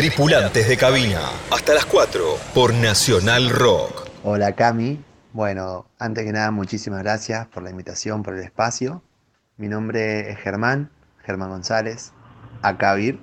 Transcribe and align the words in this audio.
Tripulantes 0.00 0.66
de 0.66 0.78
cabina. 0.78 1.20
Hasta 1.50 1.74
las 1.74 1.84
4 1.84 2.38
por 2.54 2.72
Nacional 2.72 3.50
Rock. 3.50 4.08
Hola 4.24 4.54
Cami. 4.54 4.98
Bueno, 5.34 5.90
antes 5.98 6.24
que 6.24 6.32
nada, 6.32 6.50
muchísimas 6.50 7.02
gracias 7.02 7.46
por 7.48 7.62
la 7.62 7.68
invitación, 7.68 8.22
por 8.22 8.34
el 8.34 8.42
espacio. 8.42 9.02
Mi 9.58 9.68
nombre 9.68 10.30
es 10.30 10.38
Germán, 10.38 10.90
Germán 11.22 11.50
González, 11.50 12.14
Acabir. 12.62 13.20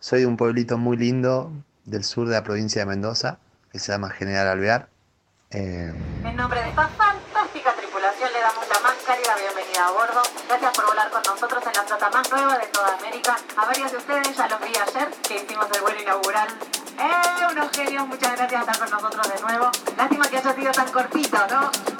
Soy 0.00 0.22
de 0.22 0.26
un 0.26 0.36
pueblito 0.36 0.78
muy 0.78 0.96
lindo 0.96 1.52
del 1.84 2.02
sur 2.02 2.26
de 2.26 2.34
la 2.34 2.42
provincia 2.42 2.80
de 2.80 2.86
Mendoza, 2.86 3.38
que 3.70 3.78
se 3.78 3.92
llama 3.92 4.10
General 4.10 4.48
Alvear. 4.48 4.88
Eh... 5.52 5.94
En 6.24 6.34
nombre 6.34 6.60
de 6.60 6.70
esta 6.70 6.88
fantástica 6.88 7.72
tripulación 7.76 8.32
le 8.32 8.40
damos 8.40 8.66
la 8.68 8.80
más 8.80 8.95
cálida 9.06 9.36
bienvenida 9.36 9.86
a 9.86 9.92
bordo. 9.92 10.22
Gracias 10.48 10.72
por 10.74 10.86
volar 10.86 11.08
con 11.10 11.22
nosotros 11.22 11.62
en 11.64 11.72
la 11.74 11.82
flota 11.84 12.10
más 12.10 12.28
nueva 12.28 12.58
de 12.58 12.66
toda 12.66 12.94
América. 12.94 13.36
A 13.56 13.64
varios 13.64 13.92
de 13.92 13.98
ustedes 13.98 14.36
ya 14.36 14.48
los 14.48 14.60
vi 14.60 14.72
ayer 14.74 15.08
que 15.22 15.36
hicimos 15.36 15.66
el 15.72 15.80
vuelo 15.80 16.02
inaugural. 16.02 16.48
¡Eh! 16.98 17.46
Unos 17.52 17.70
genios, 17.70 18.06
muchas 18.08 18.36
gracias 18.36 18.64
por 18.64 18.72
estar 18.72 18.88
con 18.88 18.90
nosotros 18.90 19.32
de 19.32 19.40
nuevo. 19.42 19.70
Lástima 19.96 20.28
que 20.28 20.38
haya 20.38 20.52
sido 20.52 20.72
tan 20.72 20.90
cortito, 20.90 21.38
¿no? 21.48 21.95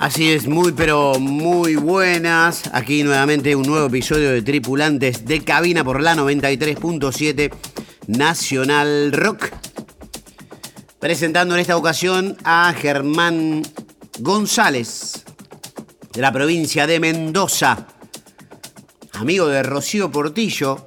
Así 0.00 0.30
es, 0.30 0.46
muy 0.46 0.70
pero 0.70 1.18
muy 1.18 1.74
buenas. 1.74 2.70
Aquí 2.72 3.02
nuevamente 3.02 3.56
un 3.56 3.66
nuevo 3.66 3.88
episodio 3.88 4.30
de 4.30 4.42
Tripulantes 4.42 5.24
de 5.24 5.42
Cabina 5.42 5.82
por 5.82 6.00
la 6.00 6.14
93.7 6.14 7.52
Nacional 8.06 9.10
Rock. 9.10 9.50
Presentando 11.00 11.54
en 11.54 11.60
esta 11.60 11.76
ocasión 11.76 12.36
a 12.44 12.72
Germán 12.78 13.62
González, 14.20 15.24
de 16.12 16.20
la 16.20 16.30
provincia 16.30 16.86
de 16.86 17.00
Mendoza. 17.00 17.88
Amigo 19.14 19.48
de 19.48 19.64
Rocío 19.64 20.12
Portillo, 20.12 20.86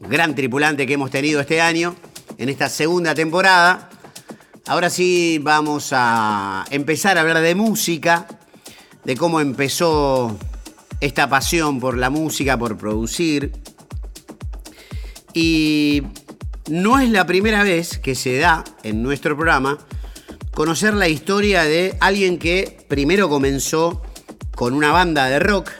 gran 0.00 0.34
tripulante 0.34 0.88
que 0.88 0.94
hemos 0.94 1.12
tenido 1.12 1.40
este 1.40 1.60
año 1.60 1.94
en 2.36 2.48
esta 2.48 2.68
segunda 2.68 3.14
temporada. 3.14 3.90
Ahora 4.66 4.90
sí 4.90 5.38
vamos 5.40 5.90
a 5.92 6.64
empezar 6.72 7.16
a 7.16 7.20
hablar 7.20 7.42
de 7.42 7.54
música 7.54 8.26
de 9.04 9.16
cómo 9.16 9.40
empezó 9.40 10.36
esta 11.00 11.28
pasión 11.28 11.80
por 11.80 11.96
la 11.96 12.10
música, 12.10 12.58
por 12.58 12.76
producir. 12.76 13.52
Y 15.32 16.02
no 16.68 16.98
es 16.98 17.10
la 17.10 17.26
primera 17.26 17.62
vez 17.62 17.98
que 17.98 18.14
se 18.14 18.38
da 18.38 18.64
en 18.82 19.02
nuestro 19.02 19.36
programa 19.36 19.78
conocer 20.52 20.94
la 20.94 21.08
historia 21.08 21.64
de 21.64 21.96
alguien 22.00 22.38
que 22.38 22.84
primero 22.88 23.28
comenzó 23.28 24.02
con 24.54 24.74
una 24.74 24.92
banda 24.92 25.26
de 25.26 25.38
rock 25.38 25.70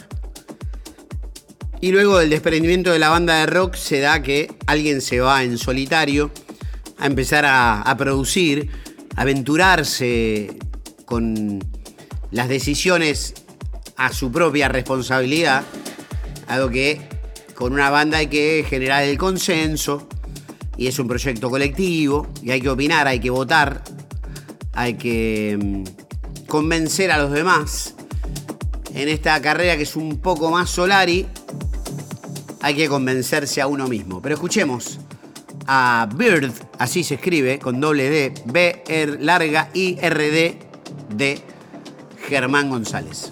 y 1.81 1.93
luego 1.93 2.19
del 2.19 2.31
desprendimiento 2.31 2.93
de 2.93 2.99
la 2.99 3.09
banda 3.09 3.41
de 3.41 3.47
rock 3.47 3.75
se 3.75 4.01
da 4.01 4.23
que 4.23 4.53
alguien 4.67 5.01
se 5.01 5.21
va 5.21 5.43
en 5.43 5.59
solitario 5.59 6.31
a 6.99 7.07
empezar 7.07 7.45
a, 7.47 7.95
producir, 7.97 8.71
a 9.17 9.23
aventurarse 9.23 10.59
con 11.07 11.59
las 12.31 12.49
decisiones 12.49 13.35
a 13.97 14.13
su 14.13 14.31
propia 14.31 14.69
responsabilidad, 14.69 15.65
algo 16.47 16.71
que 16.71 17.01
con 17.55 17.73
una 17.73 17.91
banda 17.91 18.19
hay 18.19 18.29
que 18.29 18.65
generar 18.69 19.03
el 19.05 19.19
consenso 19.19 20.09
y 20.77 20.87
es 20.87 20.99
un 20.99 21.09
proyecto 21.09 21.51
colectivo 21.51 22.29
y 22.43 22.51
hay 22.51 22.61
que 22.61 22.71
opinar, 22.71 23.07
hay 23.07 23.21
que 23.21 23.31
votar, 23.31 23.83
hay 24.73 24.95
que 24.95 25.59
mm, 25.61 26.47
convencer 26.47 27.11
a 27.11 27.19
los 27.19 27.33
demás. 27.33 27.95
En 28.95 29.09
esta 29.09 29.41
carrera 29.43 29.77
que 29.77 29.83
es 29.83 29.95
un 29.97 30.19
poco 30.21 30.51
más 30.51 30.71
solari, 30.71 31.27
hay 32.63 32.75
que 32.75 32.89
convencerse 32.89 33.61
a 33.61 33.67
uno 33.67 33.87
mismo. 33.89 34.23
Pero 34.23 34.35
escuchemos 34.35 34.99
a 35.67 36.09
Bird, 36.17 36.53
así 36.79 37.05
se 37.05 37.17
escribe, 37.17 37.59
con 37.59 37.81
doble 37.81 38.09
D, 38.09 38.35
B, 38.47 38.83
R, 38.89 39.19
larga, 39.23 39.69
I, 39.75 39.99
R, 40.01 40.31
D, 40.31 40.59
D 41.15 41.50
Germán 42.31 42.71
González. 42.71 43.29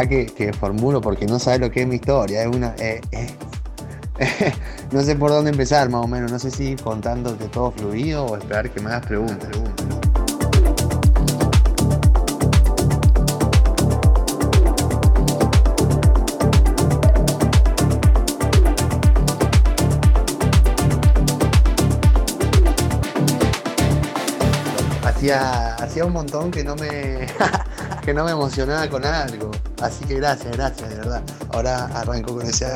Que, 0.00 0.52
formulo 0.58 1.00
porque 1.00 1.26
no 1.26 1.38
sabe 1.38 1.58
lo 1.58 1.70
que 1.70 1.82
es 1.82 1.86
mi 1.86 1.96
historia. 1.96 2.42
Es 2.42 2.48
una. 2.48 2.74
Eh, 2.78 3.00
eh, 3.12 3.34
no 4.92 5.02
sé 5.02 5.16
por 5.16 5.30
dónde 5.30 5.50
empezar, 5.50 5.88
más 5.90 6.04
o 6.04 6.08
menos. 6.08 6.32
No 6.32 6.38
sé 6.38 6.50
si 6.50 6.76
contándote 6.76 7.46
todo 7.48 7.70
fluido 7.72 8.24
o 8.24 8.36
esperar 8.36 8.70
que 8.70 8.80
me 8.80 8.88
hagas 8.88 9.06
preguntas. 9.06 9.50
Hacía, 25.04 25.76
hacía 25.76 26.04
un 26.04 26.12
montón 26.12 26.50
que 26.50 26.64
no 26.64 26.74
me 26.74 27.28
que 28.04 28.12
no 28.12 28.24
me 28.24 28.32
emocionaba 28.32 28.88
con 28.88 29.04
algo. 29.04 29.52
Así 29.82 30.04
que 30.04 30.14
gracias, 30.14 30.56
gracias, 30.56 30.88
de 30.88 30.94
verdad. 30.96 31.22
Ahora 31.50 31.86
arranco 31.86 32.34
con 32.34 32.46
ese. 32.46 32.66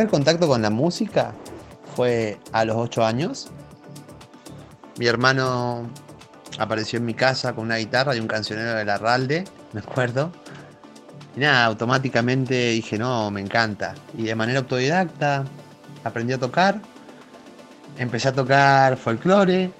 Primer 0.00 0.10
contacto 0.12 0.48
con 0.48 0.62
la 0.62 0.70
música 0.70 1.34
fue 1.94 2.38
a 2.52 2.64
los 2.64 2.74
8 2.74 3.04
años. 3.04 3.50
Mi 4.96 5.06
hermano 5.06 5.90
apareció 6.58 6.98
en 6.98 7.04
mi 7.04 7.12
casa 7.12 7.52
con 7.52 7.66
una 7.66 7.76
guitarra 7.76 8.16
y 8.16 8.20
un 8.20 8.26
cancionero 8.26 8.72
de 8.72 8.86
la 8.86 8.96
Ralde, 8.96 9.44
me 9.74 9.80
acuerdo. 9.80 10.32
Y 11.36 11.40
nada, 11.40 11.66
automáticamente 11.66 12.70
dije, 12.70 12.96
no, 12.96 13.30
me 13.30 13.42
encanta. 13.42 13.94
Y 14.16 14.22
de 14.22 14.34
manera 14.34 14.60
autodidacta 14.60 15.44
aprendí 16.02 16.32
a 16.32 16.38
tocar. 16.38 16.80
Empecé 17.98 18.28
a 18.28 18.32
tocar 18.32 18.96
folclore. 18.96 19.70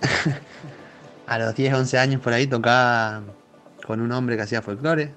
a 1.29 1.39
los 1.39 1.55
10, 1.55 1.73
11 1.73 1.99
años 1.99 2.21
por 2.21 2.35
ahí 2.35 2.47
tocaba 2.47 3.23
con 3.87 4.03
un 4.03 4.13
hombre 4.13 4.37
que 4.37 4.43
hacía 4.43 4.61
folclore. 4.61 5.15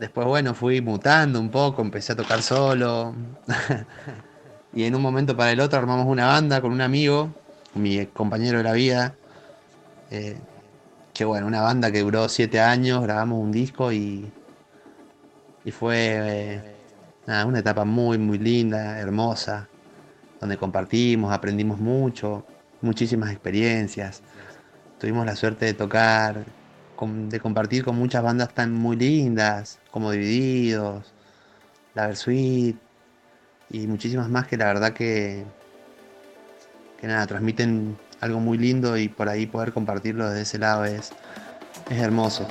Después, 0.00 0.26
bueno, 0.26 0.54
fui 0.54 0.80
mutando 0.80 1.38
un 1.38 1.50
poco, 1.50 1.82
empecé 1.82 2.14
a 2.14 2.16
tocar 2.16 2.40
solo. 2.40 3.14
y 4.72 4.84
en 4.84 4.94
un 4.94 5.02
momento 5.02 5.36
para 5.36 5.52
el 5.52 5.60
otro 5.60 5.78
armamos 5.78 6.06
una 6.06 6.26
banda 6.26 6.62
con 6.62 6.72
un 6.72 6.80
amigo, 6.80 7.34
mi 7.74 8.06
compañero 8.06 8.56
de 8.58 8.64
la 8.64 8.72
vida. 8.72 9.14
Eh, 10.10 10.38
que 11.12 11.26
bueno, 11.26 11.46
una 11.46 11.60
banda 11.60 11.92
que 11.92 12.00
duró 12.00 12.30
siete 12.30 12.60
años, 12.60 13.02
grabamos 13.02 13.40
un 13.42 13.52
disco 13.52 13.92
y, 13.92 14.32
y 15.66 15.70
fue 15.70 15.96
eh, 15.98 16.76
una 17.26 17.58
etapa 17.58 17.84
muy, 17.84 18.16
muy 18.16 18.38
linda, 18.38 18.98
hermosa, 18.98 19.68
donde 20.40 20.56
compartimos, 20.56 21.30
aprendimos 21.30 21.78
mucho, 21.78 22.46
muchísimas 22.80 23.32
experiencias. 23.32 24.22
Tuvimos 24.98 25.26
la 25.26 25.36
suerte 25.36 25.66
de 25.66 25.74
tocar 25.74 26.42
de 27.00 27.40
compartir 27.40 27.84
con 27.84 27.96
muchas 27.96 28.22
bandas 28.22 28.52
tan 28.52 28.72
muy 28.72 28.96
lindas, 28.96 29.78
como 29.90 30.10
Divididos, 30.10 31.12
La 31.94 32.06
Versuit 32.06 32.76
y 33.70 33.86
muchísimas 33.86 34.28
más 34.28 34.46
que 34.46 34.56
la 34.56 34.66
verdad 34.66 34.92
que, 34.92 35.44
que 37.00 37.06
nada, 37.06 37.26
transmiten 37.26 37.96
algo 38.20 38.40
muy 38.40 38.58
lindo 38.58 38.96
y 38.98 39.08
por 39.08 39.28
ahí 39.28 39.46
poder 39.46 39.72
compartirlo 39.72 40.28
desde 40.28 40.42
ese 40.42 40.58
lado 40.58 40.84
es, 40.84 41.12
es 41.90 41.98
hermoso. 41.98 42.46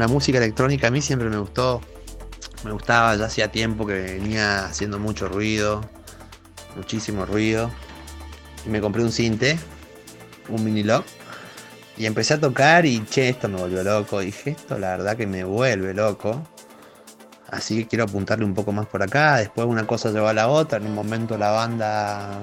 La 0.00 0.08
música 0.08 0.38
electrónica 0.38 0.88
a 0.88 0.90
mí 0.90 1.00
siempre 1.00 1.28
me 1.28 1.38
gustó. 1.38 1.80
Me 2.64 2.72
gustaba, 2.72 3.14
ya 3.16 3.26
hacía 3.26 3.52
tiempo 3.52 3.86
que 3.86 3.94
venía 3.94 4.64
haciendo 4.64 4.98
mucho 4.98 5.28
ruido, 5.28 5.82
muchísimo 6.76 7.24
ruido. 7.24 7.70
Y 8.66 8.68
me 8.68 8.80
compré 8.80 9.02
un 9.02 9.12
cinte, 9.12 9.58
un 10.48 10.64
mini 10.64 10.82
lock, 10.82 11.04
y 11.96 12.06
empecé 12.06 12.34
a 12.34 12.40
tocar 12.40 12.86
y 12.86 13.04
che, 13.04 13.28
esto 13.28 13.48
me 13.48 13.58
volvió 13.58 13.82
loco. 13.82 14.20
Dije, 14.20 14.50
esto 14.50 14.78
la 14.78 14.90
verdad 14.90 15.16
que 15.16 15.26
me 15.26 15.44
vuelve 15.44 15.92
loco. 15.92 16.42
Así 17.50 17.76
que 17.76 17.88
quiero 17.88 18.04
apuntarle 18.04 18.44
un 18.44 18.54
poco 18.54 18.72
más 18.72 18.86
por 18.86 19.02
acá. 19.02 19.36
Después 19.36 19.66
una 19.66 19.86
cosa 19.86 20.10
llevó 20.10 20.28
a 20.28 20.32
la 20.32 20.48
otra. 20.48 20.78
En 20.78 20.86
un 20.86 20.94
momento 20.94 21.36
la 21.36 21.50
banda 21.50 22.40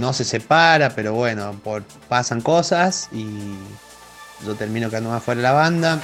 no 0.00 0.12
se 0.12 0.24
separa, 0.24 0.90
pero 0.90 1.12
bueno, 1.12 1.54
pasan 2.08 2.40
cosas 2.40 3.08
y 3.12 3.54
yo 4.44 4.54
termino 4.54 4.88
quedando 4.88 5.10
más 5.10 5.22
fuera 5.22 5.38
de 5.38 5.42
la 5.42 5.52
banda. 5.52 6.00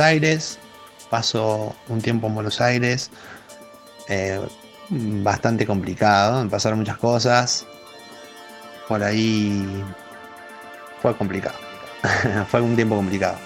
Aires, 0.00 0.58
paso 1.10 1.74
un 1.88 2.00
tiempo 2.00 2.26
en 2.26 2.34
Buenos 2.34 2.60
Aires, 2.60 3.10
eh, 4.08 4.40
bastante 4.88 5.66
complicado, 5.66 6.48
pasaron 6.48 6.78
muchas 6.78 6.98
cosas, 6.98 7.66
por 8.88 9.02
ahí 9.02 9.82
fue 11.00 11.16
complicado, 11.16 11.56
fue 12.48 12.60
un 12.60 12.76
tiempo 12.76 12.96
complicado. 12.96 13.36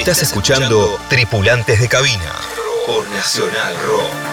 Estás 0.00 0.22
escuchando 0.22 0.98
Tripulantes 1.10 1.78
de 1.78 1.86
Cabina 1.86 2.34
Nacional 3.14 3.76
Rock. 3.86 4.29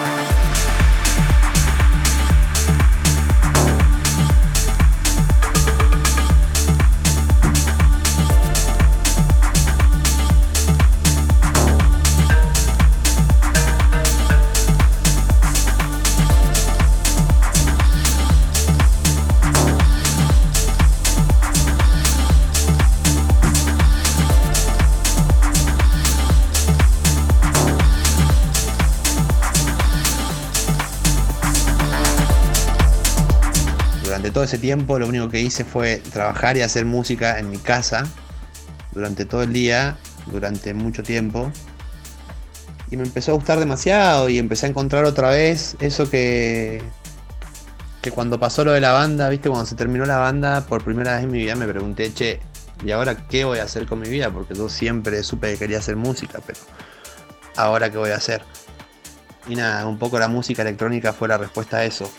Ese 34.48 34.58
tiempo 34.58 34.98
lo 34.98 35.06
único 35.06 35.28
que 35.28 35.40
hice 35.40 35.64
fue 35.64 35.98
trabajar 36.12 36.56
y 36.56 36.62
hacer 36.62 36.86
música 36.86 37.38
en 37.38 37.50
mi 37.50 37.58
casa 37.58 38.06
durante 38.92 39.26
todo 39.26 39.42
el 39.42 39.52
día, 39.52 39.98
durante 40.26 40.72
mucho 40.72 41.02
tiempo. 41.02 41.52
Y 42.90 42.96
me 42.96 43.02
empezó 43.02 43.32
a 43.32 43.34
gustar 43.34 43.58
demasiado 43.58 44.30
y 44.30 44.38
empecé 44.38 44.64
a 44.64 44.70
encontrar 44.70 45.04
otra 45.04 45.28
vez 45.28 45.76
eso 45.80 46.08
que, 46.08 46.82
que 48.00 48.10
cuando 48.10 48.40
pasó 48.40 48.64
lo 48.64 48.72
de 48.72 48.80
la 48.80 48.92
banda, 48.92 49.28
viste, 49.28 49.50
cuando 49.50 49.66
se 49.66 49.74
terminó 49.74 50.06
la 50.06 50.16
banda, 50.16 50.62
por 50.62 50.82
primera 50.82 51.16
vez 51.16 51.24
en 51.24 51.30
mi 51.30 51.38
vida 51.38 51.54
me 51.54 51.68
pregunté, 51.68 52.12
che, 52.14 52.40
¿y 52.82 52.90
ahora 52.90 53.28
qué 53.28 53.44
voy 53.44 53.58
a 53.58 53.64
hacer 53.64 53.86
con 53.86 54.00
mi 54.00 54.08
vida? 54.08 54.30
Porque 54.30 54.54
yo 54.54 54.70
siempre 54.70 55.22
supe 55.22 55.52
que 55.52 55.58
quería 55.58 55.78
hacer 55.78 55.96
música, 55.96 56.40
pero 56.46 56.58
ahora 57.56 57.90
qué 57.90 57.98
voy 57.98 58.10
a 58.10 58.16
hacer. 58.16 58.42
Y 59.46 59.56
nada, 59.56 59.86
un 59.86 59.98
poco 59.98 60.18
la 60.18 60.28
música 60.28 60.62
electrónica 60.62 61.12
fue 61.12 61.28
la 61.28 61.36
respuesta 61.36 61.78
a 61.78 61.84
eso. 61.84 62.10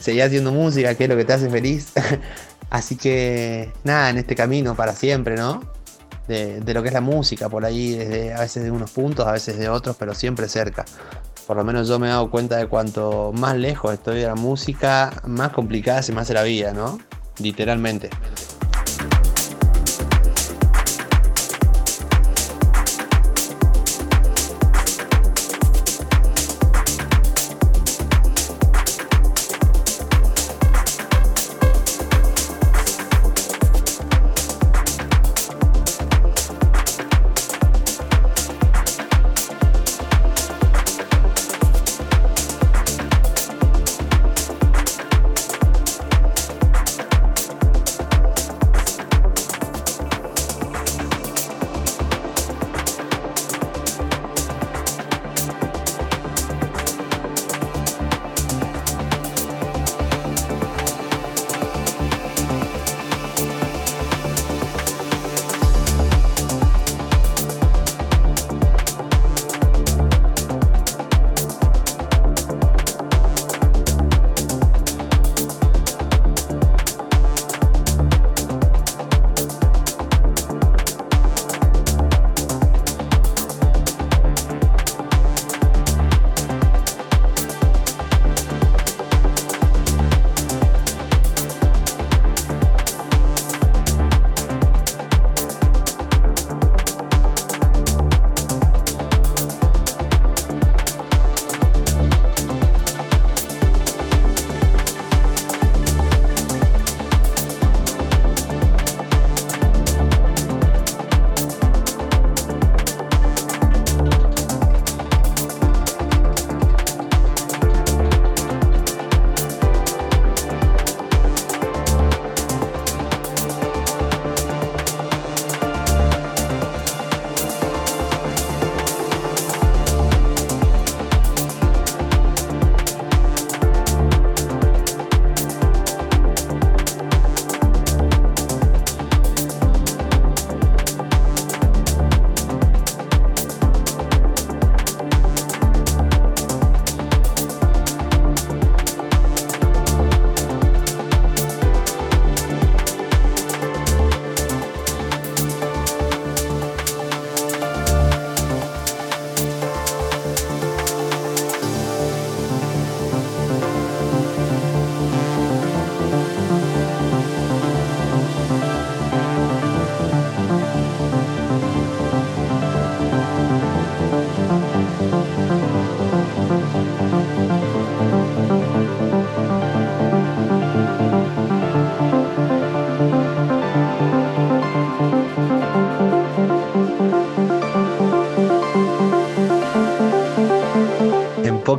Seguí 0.00 0.20
haciendo 0.20 0.50
música, 0.50 0.94
que 0.94 1.04
es 1.04 1.10
lo 1.10 1.16
que 1.16 1.24
te 1.24 1.32
hace 1.32 1.48
feliz. 1.48 1.92
Así 2.70 2.96
que 2.96 3.72
nada, 3.84 4.10
en 4.10 4.18
este 4.18 4.34
camino 4.34 4.74
para 4.74 4.94
siempre, 4.94 5.36
¿no? 5.36 5.62
De, 6.26 6.60
de, 6.60 6.74
lo 6.74 6.82
que 6.82 6.88
es 6.88 6.94
la 6.94 7.00
música, 7.00 7.48
por 7.48 7.64
ahí, 7.64 7.96
desde, 7.96 8.32
a 8.32 8.40
veces 8.40 8.62
de 8.62 8.70
unos 8.70 8.90
puntos, 8.92 9.26
a 9.26 9.32
veces 9.32 9.58
de 9.58 9.68
otros, 9.68 9.96
pero 9.98 10.14
siempre 10.14 10.48
cerca. 10.48 10.84
Por 11.46 11.56
lo 11.56 11.64
menos 11.64 11.88
yo 11.88 11.98
me 11.98 12.06
he 12.06 12.10
dado 12.10 12.30
cuenta 12.30 12.56
de 12.56 12.66
cuanto 12.68 13.32
más 13.34 13.56
lejos 13.56 13.92
estoy 13.92 14.20
de 14.20 14.26
la 14.26 14.36
música, 14.36 15.12
más 15.26 15.50
complicada 15.50 16.02
se 16.02 16.12
me 16.12 16.20
hace 16.20 16.32
la 16.32 16.44
vida, 16.44 16.72
¿no? 16.72 17.00
Literalmente. 17.40 18.10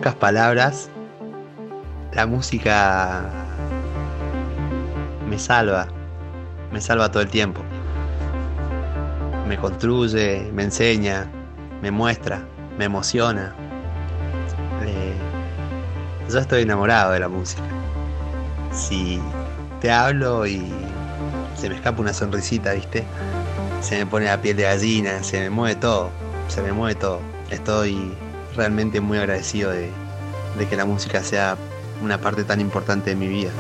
Pocas 0.01 0.15
palabras, 0.15 0.89
la 2.13 2.25
música 2.25 3.22
me 5.29 5.38
salva, 5.38 5.89
me 6.72 6.81
salva 6.81 7.12
todo 7.12 7.22
el 7.22 7.29
tiempo. 7.29 7.62
Me 9.48 9.60
construye, 9.60 10.50
me 10.55 10.63
enseña, 10.63 11.29
me 11.84 11.91
muestra, 11.91 12.43
me 12.79 12.86
emociona. 12.86 13.53
Eh, 14.84 15.13
yo 16.31 16.39
estoy 16.39 16.63
enamorado 16.63 17.12
de 17.12 17.20
la 17.20 17.29
música. 17.29 17.62
Si 18.74 19.22
te 19.81 19.91
hablo 19.91 20.48
y 20.48 20.63
se 21.55 21.70
me 21.70 21.75
escapa 21.75 22.01
una 22.01 22.15
sonrisita, 22.15 22.74
¿viste? 22.74 23.03
Se 23.81 24.00
me 24.00 24.08
pone 24.08 24.25
la 24.25 24.41
piel 24.41 24.58
de 24.58 24.63
gallina, 24.63 25.22
se 25.22 25.41
me 25.41 25.51
mueve 25.51 25.75
todo, 25.75 26.10
se 26.48 26.63
me 26.63 26.72
mueve 26.72 26.96
todo. 26.96 27.20
Estoy 27.51 28.17
realmente 28.55 29.01
muy 29.01 29.17
agradecido 29.17 29.72
de, 29.72 29.89
que 30.70 30.75
la 30.75 30.86
música 30.86 31.24
sea 31.24 31.58
una 32.03 32.20
parte 32.20 32.43
tan 32.43 32.62
importante 32.62 33.12
de 33.12 33.15
mi 33.15 33.27
vida. 33.27 33.51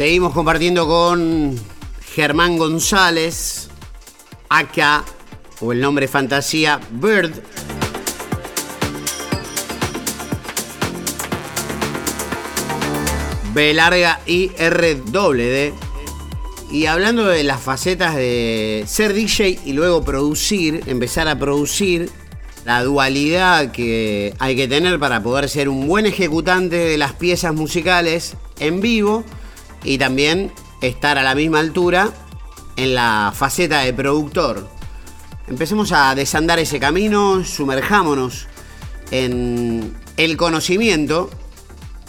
Seguimos 0.00 0.32
compartiendo 0.32 0.86
con 0.86 1.54
Germán 2.14 2.56
González, 2.56 3.68
acá, 4.48 5.04
o 5.60 5.72
el 5.72 5.80
nombre 5.82 6.08
fantasía, 6.08 6.80
Bird. 6.90 7.34
B 13.52 13.74
larga 13.74 14.20
y 14.24 14.50
R 14.56 14.94
doble 15.04 15.44
D. 15.44 15.74
Y 16.72 16.86
hablando 16.86 17.26
de 17.26 17.44
las 17.44 17.60
facetas 17.60 18.16
de 18.16 18.84
ser 18.86 19.12
DJ 19.12 19.60
y 19.66 19.74
luego 19.74 20.02
producir, 20.02 20.82
empezar 20.86 21.28
a 21.28 21.38
producir, 21.38 22.10
la 22.64 22.82
dualidad 22.82 23.70
que 23.70 24.32
hay 24.38 24.56
que 24.56 24.66
tener 24.66 24.98
para 24.98 25.22
poder 25.22 25.50
ser 25.50 25.68
un 25.68 25.86
buen 25.86 26.06
ejecutante 26.06 26.76
de 26.76 26.96
las 26.96 27.12
piezas 27.12 27.54
musicales 27.54 28.34
en 28.60 28.80
vivo 28.80 29.26
y 29.84 29.98
también 29.98 30.52
estar 30.80 31.18
a 31.18 31.22
la 31.22 31.34
misma 31.34 31.60
altura 31.60 32.10
en 32.76 32.94
la 32.94 33.32
faceta 33.34 33.80
de 33.80 33.92
productor. 33.92 34.68
Empecemos 35.48 35.92
a 35.92 36.14
desandar 36.14 36.58
ese 36.58 36.78
camino, 36.78 37.44
sumerjámonos 37.44 38.46
en 39.10 39.94
el 40.16 40.36
conocimiento 40.36 41.30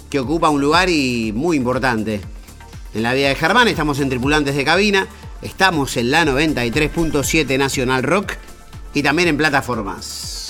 que 0.10 0.19
ocupa 0.19 0.50
un 0.50 0.62
lugar 0.62 0.89
y 0.89 1.32
muy 1.34 1.58
importante. 1.58 2.22
En 2.93 3.04
la 3.04 3.13
vida 3.13 3.30
de 3.30 3.36
Germán 3.36 3.67
estamos 3.67 4.00
en 4.00 4.10
Tripulantes 4.10 4.56
de 4.56 4.65
Cabina, 4.65 5.08
estamos 5.41 5.95
en 5.98 6.12
la 6.12 6.26
93.7 6.26 7.58
Nacional 7.58 8.04
Rock 8.04 8.34
y 8.93 9.02
también 9.02 9.30
en 9.30 9.38
plataformas. 9.38 10.40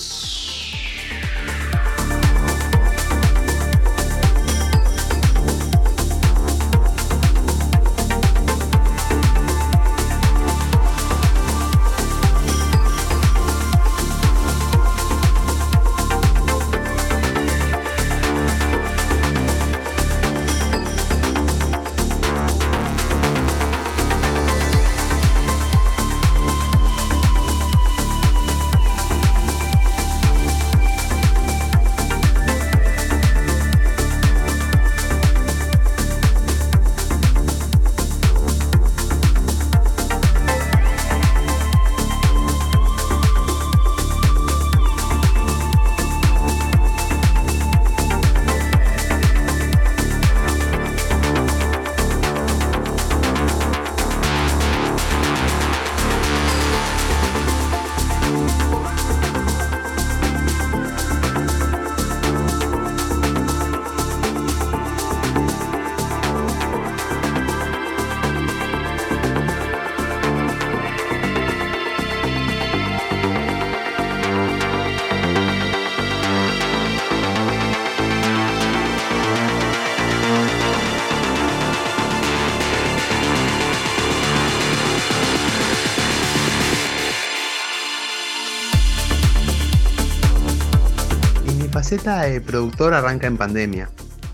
Faceta 91.92 92.22
de 92.22 92.40
productor 92.40 92.94
arranca 92.94 93.28
en 93.28 93.36
pandemia, 93.36 93.90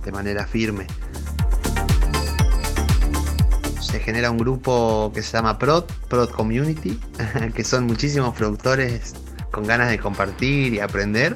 de 0.06 0.12
manera 0.12 0.46
firme. 0.46 0.86
Se 3.82 4.00
genera 4.00 4.30
un 4.30 4.38
grupo 4.38 5.12
que 5.12 5.24
se 5.24 5.32
llama 5.36 5.58
Prod, 5.58 5.86
Prod 6.08 6.30
Community, 6.30 7.00
que 7.56 7.63
son 7.63 7.88
muchísimos 7.88 8.36
productores 8.36 9.15
con 9.50 9.65
ganas 9.65 9.89
de 9.89 9.98
compartir 9.98 10.76
y 10.76 10.82
aprender. 10.82 11.36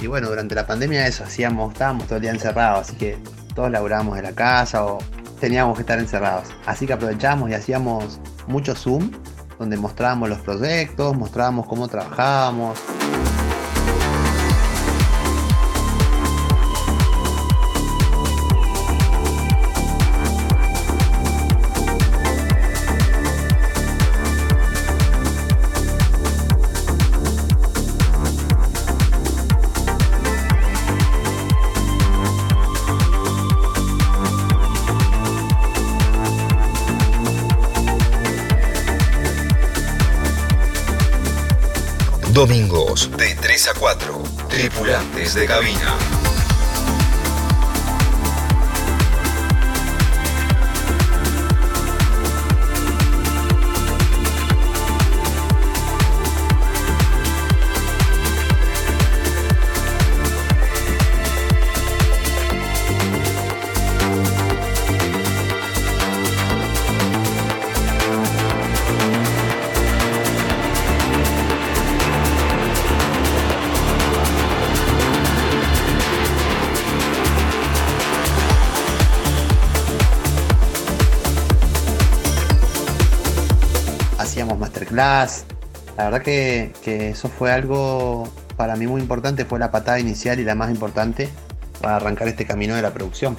Y 0.00 0.06
bueno, 0.06 0.30
durante 0.30 0.54
la 0.54 0.66
pandemia 0.66 1.06
eso 1.06 1.24
hacíamos, 1.24 1.74
estábamos 1.74 2.06
todo 2.06 2.16
el 2.16 2.22
día 2.22 2.30
encerrados, 2.30 2.88
así 2.88 2.96
que 2.96 3.18
todos 3.54 3.70
laburábamos 3.70 4.16
de 4.16 4.22
la 4.22 4.32
casa 4.32 4.86
o 4.86 5.00
teníamos 5.38 5.76
que 5.76 5.82
estar 5.82 5.98
encerrados. 5.98 6.48
Así 6.64 6.86
que 6.86 6.94
aprovechábamos 6.94 7.50
y 7.50 7.52
hacíamos 7.52 8.20
mucho 8.46 8.74
Zoom, 8.74 9.10
donde 9.58 9.76
mostrábamos 9.76 10.30
los 10.30 10.38
proyectos, 10.38 11.14
mostrábamos 11.14 11.66
cómo 11.66 11.88
trabajábamos. 11.88 12.78
Domingos 42.38 43.10
de 43.16 43.34
3 43.34 43.66
a 43.66 43.74
4. 43.74 44.22
Tripulantes 44.48 45.34
de 45.34 45.44
cabina. 45.44 46.17
La 84.98 85.26
verdad 85.96 86.22
que, 86.22 86.72
eso 86.84 87.28
fue 87.28 87.52
algo 87.52 88.28
para 88.56 88.74
mí 88.74 88.88
muy 88.88 89.00
importante, 89.00 89.44
fue 89.44 89.60
la 89.60 89.70
patada 89.70 90.00
inicial 90.00 90.40
y 90.40 90.44
la 90.44 90.56
más 90.56 90.70
importante 90.72 91.28
para 91.80 91.96
arrancar 91.96 92.26
este 92.26 92.44
camino 92.44 92.74
de 92.74 92.82
la 92.82 92.92
producción. 92.92 93.36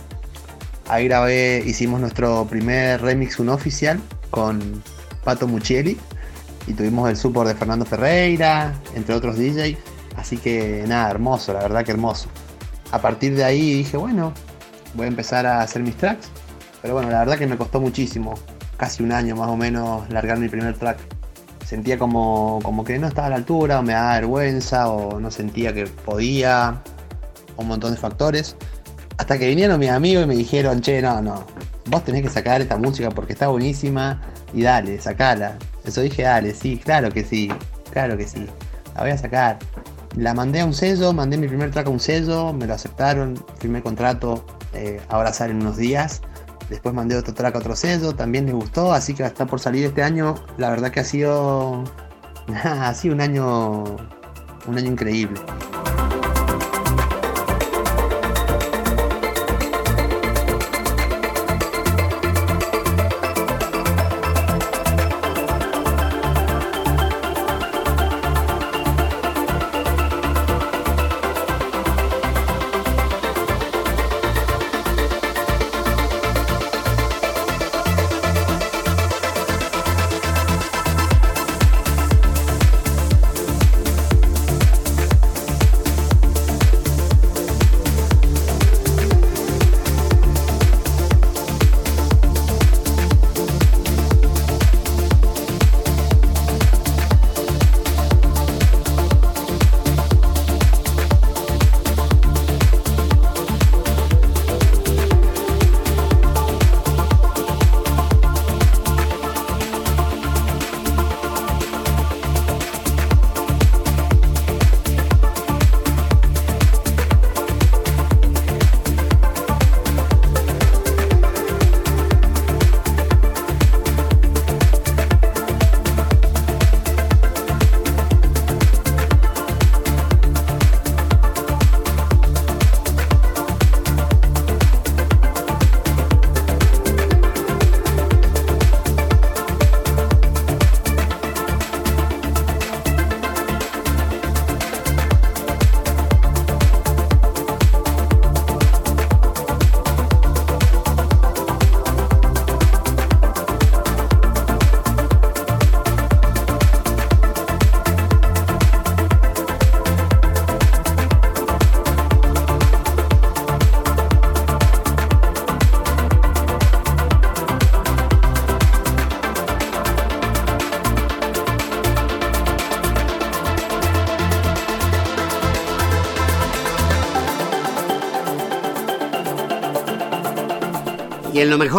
Ahí 0.87 1.09
grabé, 1.09 1.61
hicimos 1.65 1.99
nuestro 1.99 2.47
primer 2.49 3.01
remix 3.01 3.39
un 3.39 3.49
oficial 3.49 3.99
con 4.29 4.81
Pato 5.25 5.49
Muccieli 5.49 5.97
y 6.65 6.73
tuvimos 6.73 7.09
el 7.09 7.17
support 7.17 7.49
de 7.49 7.55
Fernando 7.55 7.85
Ferreira, 7.85 8.73
entre 8.95 9.13
otros 9.13 9.37
DJs. 9.37 9.77
Así 10.15 10.37
que 10.37 10.85
nada, 10.87 11.11
hermoso, 11.11 11.51
la 11.51 11.59
verdad 11.59 11.83
que 11.83 11.91
hermoso. 11.91 12.29
A 12.93 13.01
partir 13.01 13.35
de 13.35 13.43
ahí 13.43 13.73
dije, 13.73 13.97
bueno, 13.97 14.33
voy 14.93 15.05
a 15.05 15.09
empezar 15.09 15.45
a 15.45 15.61
hacer 15.61 15.81
mis 15.81 15.97
tracks. 15.97 16.29
Pero 16.81 16.93
bueno, 16.93 17.09
la 17.09 17.19
verdad 17.19 17.37
que 17.37 17.47
me 17.47 17.57
costó 17.57 17.81
muchísimo, 17.81 18.35
casi 18.77 19.03
un 19.03 19.11
año 19.11 19.35
más 19.35 19.49
o 19.49 19.57
menos, 19.57 20.09
largar 20.09 20.39
mi 20.39 20.47
primer 20.47 20.77
track 20.77 21.18
sentía 21.69 21.99
como, 21.99 22.59
como 22.63 22.83
que 22.83 22.97
no 22.97 23.07
estaba 23.07 23.27
a 23.27 23.29
la 23.29 23.35
altura, 23.35 23.77
o 23.77 23.83
me 23.83 23.93
daba 23.93 24.15
vergüenza, 24.15 24.89
o 24.89 25.19
no 25.19 25.29
sentía 25.29 25.71
que 25.71 25.85
podía, 25.85 26.81
un 27.57 27.67
montón 27.67 27.91
de 27.91 27.97
factores. 27.97 28.55
Hasta 29.19 29.37
que 29.37 29.47
vinieron 29.47 29.79
mis 29.79 29.91
amigos 29.91 30.23
y 30.23 30.27
me 30.27 30.35
dijeron, 30.35 30.81
che, 30.81 30.99
no, 30.99 31.21
no, 31.21 31.45
vos 31.85 32.03
tenés 32.03 32.23
que 32.23 32.29
sacar 32.29 32.59
esta 32.59 32.75
música 32.77 33.11
porque 33.11 33.33
está 33.33 33.49
buenísima 33.49 34.19
y 34.51 34.63
dale, 34.63 34.99
sacala. 34.99 35.59
Eso 35.85 36.01
dije, 36.01 36.23
dale, 36.23 36.55
sí, 36.55 36.81
claro 36.83 37.11
que 37.11 37.23
sí, 37.23 37.51
claro 37.91 38.17
que 38.17 38.27
sí, 38.27 38.47
la 38.95 39.01
voy 39.01 39.11
a 39.11 39.17
sacar. 39.19 39.59
La 40.15 40.33
mandé 40.33 40.61
a 40.61 40.65
un 40.65 40.73
sello, 40.73 41.13
mandé 41.13 41.37
mi 41.37 41.47
primer 41.47 41.69
track 41.69 41.85
a 41.85 41.91
un 41.91 41.99
sello, 41.99 42.51
me 42.51 42.65
lo 42.65 42.73
aceptaron, 42.73 43.39
firmé 43.59 43.83
contrato, 43.83 44.43
eh, 44.73 44.99
ahora 45.07 45.31
salen 45.33 45.57
unos 45.57 45.77
días 45.77 46.21
Después 46.69 46.93
mandé 46.93 47.15
otro 47.15 47.33
track 47.33 47.55
a 47.55 47.59
otro 47.59 47.75
sello, 47.75 48.13
también 48.13 48.45
les 48.45 48.53
gustó, 48.53 48.93
así 48.93 49.13
que 49.13 49.23
está 49.23 49.45
por 49.45 49.59
salir 49.59 49.85
este 49.85 50.03
año. 50.03 50.35
La 50.57 50.69
verdad 50.69 50.91
que 50.91 50.99
ha 50.99 51.03
sido, 51.03 51.83
ha 52.63 52.93
sido 52.93 53.15
un 53.15 53.21
año, 53.21 53.83
un 54.67 54.77
año 54.77 54.91
increíble. 54.91 55.39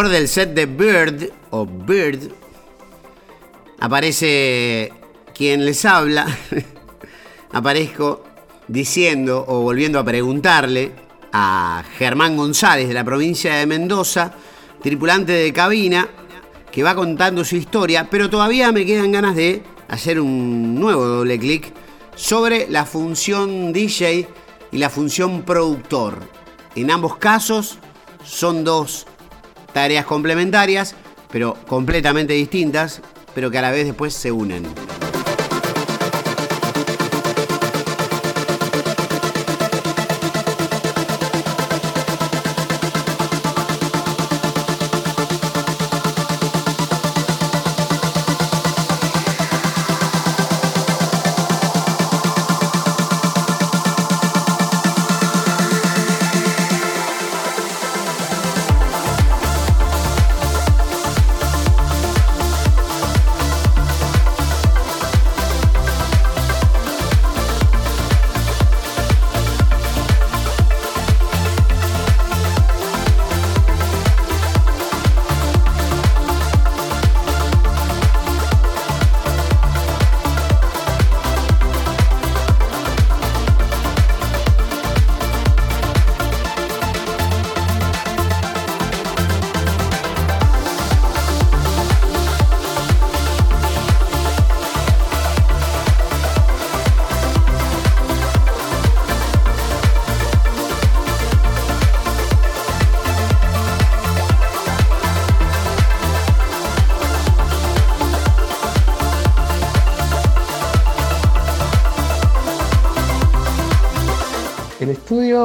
Del 0.08 0.28
set 0.28 0.54
de 0.54 0.66
Bird, 0.66 1.30
o 1.50 1.66
Bird, 1.66 2.30
aparece 3.80 4.92
quien 5.34 5.64
les 5.64 5.84
habla. 5.84 6.26
Aparezco 7.52 8.24
diciendo 8.68 9.44
o 9.48 9.60
volviendo 9.60 9.98
a 9.98 10.04
preguntarle 10.04 10.92
a 11.32 11.82
Germán 11.98 12.36
González 12.36 12.88
de 12.88 12.94
la 12.94 13.04
provincia 13.04 13.56
de 13.56 13.66
Mendoza, 13.66 14.32
tripulante 14.80 15.32
de 15.32 15.52
cabina, 15.52 16.08
que 16.70 16.82
va 16.82 16.94
contando 16.94 17.44
su 17.44 17.56
historia, 17.56 18.08
pero 18.08 18.30
todavía 18.30 18.70
me 18.72 18.86
quedan 18.86 19.12
ganas 19.12 19.34
de 19.34 19.62
hacer 19.88 20.20
un 20.20 20.78
nuevo 20.78 21.04
doble 21.04 21.38
clic 21.38 21.72
sobre 22.14 22.68
la 22.68 22.86
función 22.86 23.72
DJ 23.72 24.28
y 24.70 24.78
la 24.78 24.88
función 24.88 25.42
productor. 25.42 26.20
En 26.76 26.90
ambos 26.90 27.16
casos 27.16 27.78
son 28.24 28.62
dos 28.62 29.06
tareas 29.72 30.04
complementarias, 30.04 30.94
pero 31.30 31.54
completamente 31.66 32.32
distintas, 32.34 33.00
pero 33.34 33.50
que 33.50 33.58
a 33.58 33.62
la 33.62 33.70
vez 33.70 33.86
después 33.86 34.14
se 34.14 34.32
unen. 34.32 34.64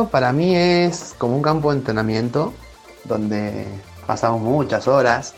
Para 0.09 0.31
mí 0.31 0.55
es 0.55 1.15
como 1.17 1.35
un 1.35 1.41
campo 1.41 1.71
de 1.71 1.77
entrenamiento 1.77 2.53
donde 3.03 3.65
pasamos 4.05 4.41
muchas 4.41 4.87
horas, 4.87 5.33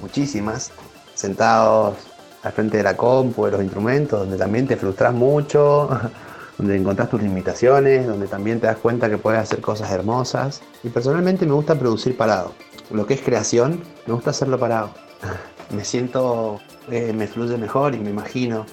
muchísimas, 0.00 0.72
sentados 1.14 1.96
al 2.42 2.52
frente 2.52 2.76
de 2.76 2.82
la 2.82 2.96
compu, 2.96 3.46
de 3.46 3.52
los 3.52 3.62
instrumentos, 3.62 4.20
donde 4.20 4.36
también 4.36 4.66
te 4.66 4.76
frustras 4.76 5.12
mucho, 5.12 5.88
donde 6.58 6.76
encontrás 6.76 7.08
tus 7.10 7.22
limitaciones, 7.22 8.06
donde 8.06 8.26
también 8.26 8.60
te 8.60 8.66
das 8.66 8.76
cuenta 8.76 9.08
que 9.08 9.18
puedes 9.18 9.40
hacer 9.40 9.60
cosas 9.60 9.90
hermosas. 9.90 10.62
Y 10.82 10.88
personalmente 10.90 11.46
me 11.46 11.54
gusta 11.54 11.74
producir 11.78 12.16
parado. 12.16 12.52
Lo 12.90 13.06
que 13.06 13.14
es 13.14 13.22
creación, 13.22 13.82
me 14.06 14.14
gusta 14.14 14.30
hacerlo 14.30 14.58
parado. 14.58 14.90
Me 15.74 15.82
siento, 15.82 16.60
eh, 16.90 17.14
me 17.14 17.26
fluye 17.26 17.56
mejor 17.56 17.94
y 17.94 17.98
me 17.98 18.10
imagino. 18.10 18.66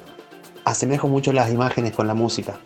Asemejo 0.65 1.07
mucho 1.07 1.31
las 1.31 1.49
imágenes 1.49 1.93
con 1.93 2.05
la 2.05 2.13
música 2.13 2.59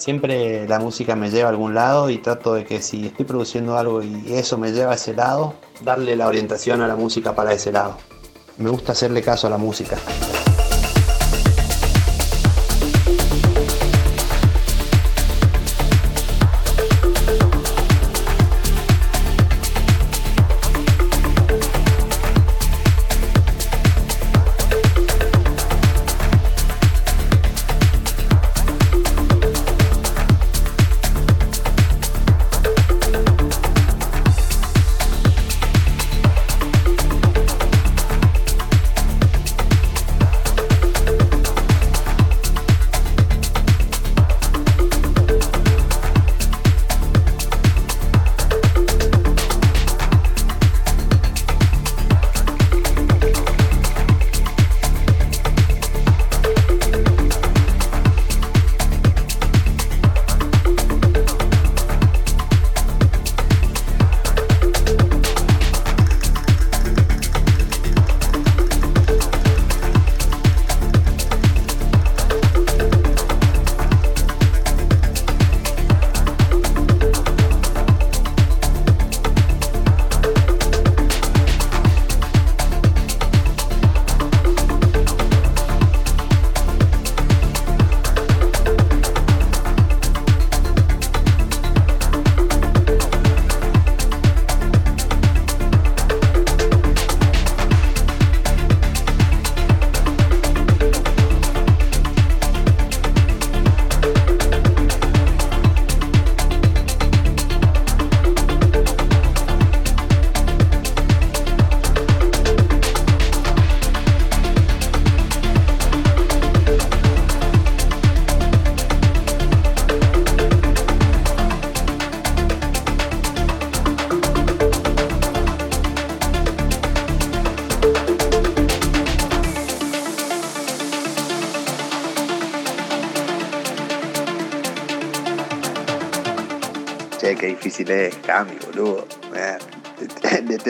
siempre 0.00 0.66
la 0.66 0.78
música 0.78 1.14
me 1.14 1.30
lleva 1.30 1.48
a 1.48 1.50
algún 1.50 1.74
lado 1.74 2.08
y 2.08 2.18
trato 2.18 2.54
de 2.54 2.64
que 2.64 2.80
si 2.80 3.06
estoy 3.06 3.26
produciendo 3.26 3.76
algo 3.76 4.02
y 4.02 4.32
eso 4.32 4.56
me 4.56 4.72
lleva 4.72 4.92
a 4.92 4.94
ese 4.94 5.14
lado, 5.14 5.54
darle 5.82 6.16
la 6.16 6.26
orientación 6.26 6.80
a 6.80 6.88
la 6.88 6.96
música 6.96 7.34
para 7.34 7.52
ese 7.52 7.70
lado. 7.70 7.96
Me 8.56 8.70
gusta 8.70 8.92
hacerle 8.92 9.22
caso 9.22 9.46
a 9.46 9.50
la 9.50 9.58
música. 9.58 9.98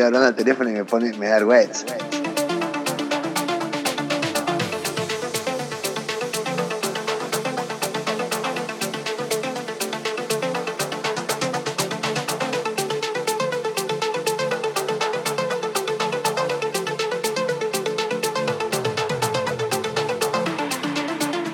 Hablando 0.03 0.29
al 0.29 0.35
teléfono 0.35 0.71
y 0.71 0.73
me 0.75 0.85
pone, 0.85 1.13
me 1.15 1.27
da 1.29 1.35
vergüenza. 1.35 1.87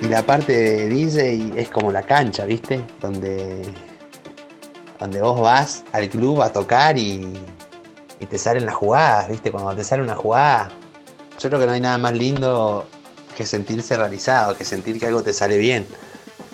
Y 0.00 0.08
la 0.08 0.22
parte 0.22 0.52
de 0.52 0.88
DJ 0.88 1.52
es 1.56 1.68
como 1.68 1.90
la 1.90 2.02
cancha, 2.02 2.44
¿viste? 2.44 2.84
Donde, 3.00 3.62
donde 5.00 5.20
vos 5.20 5.40
vas 5.40 5.84
al 5.92 6.08
club 6.08 6.42
a 6.42 6.52
tocar 6.52 6.96
y, 6.96 7.36
y 8.20 8.26
te 8.26 8.38
salen 8.38 8.66
las 8.66 8.74
jugadas, 8.74 9.28
¿viste? 9.28 9.50
Cuando 9.50 9.74
te 9.74 9.84
sale 9.84 10.02
una 10.02 10.16
jugada, 10.16 10.70
yo 11.38 11.48
creo 11.48 11.60
que 11.60 11.66
no 11.66 11.72
hay 11.72 11.80
nada 11.80 11.98
más 11.98 12.14
lindo 12.14 12.86
que 13.36 13.44
sentirse 13.44 13.96
realizado, 13.96 14.56
que 14.56 14.64
sentir 14.64 14.98
que 14.98 15.06
algo 15.06 15.22
te 15.22 15.32
sale 15.32 15.58
bien, 15.58 15.86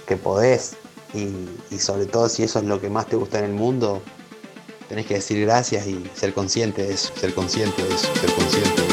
que 0.06 0.16
podés. 0.16 0.76
Y, 1.14 1.48
y 1.74 1.78
sobre 1.78 2.06
todo 2.06 2.28
si 2.28 2.42
eso 2.42 2.58
es 2.58 2.64
lo 2.64 2.80
que 2.80 2.88
más 2.88 3.06
te 3.06 3.16
gusta 3.16 3.38
en 3.38 3.44
el 3.44 3.52
mundo, 3.52 4.02
tenés 4.88 5.06
que 5.06 5.14
decir 5.14 5.40
gracias 5.46 5.86
y 5.86 6.10
ser 6.14 6.34
consciente 6.34 6.82
de 6.82 6.94
eso, 6.94 7.14
ser 7.16 7.34
consciente 7.34 7.82
de 7.82 7.94
eso, 7.94 8.14
ser 8.14 8.30
consciente 8.34 8.82
de 8.82 8.88
eso, 8.88 8.91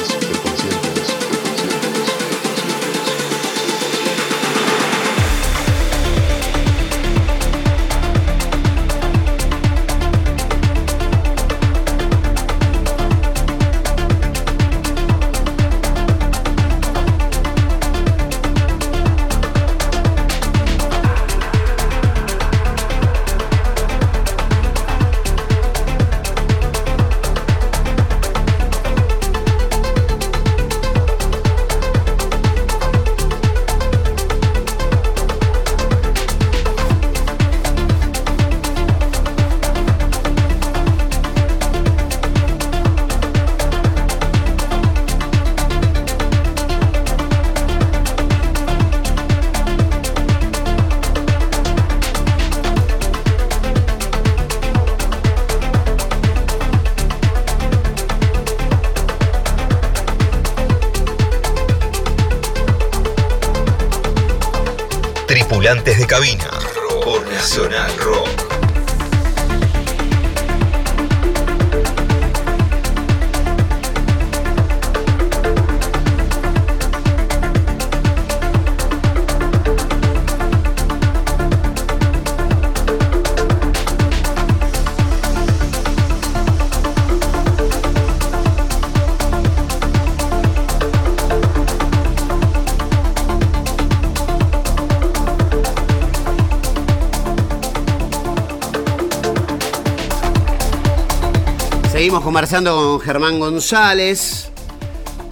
conversando 102.30 102.76
con 102.76 103.00
Germán 103.00 103.40
González 103.40 104.52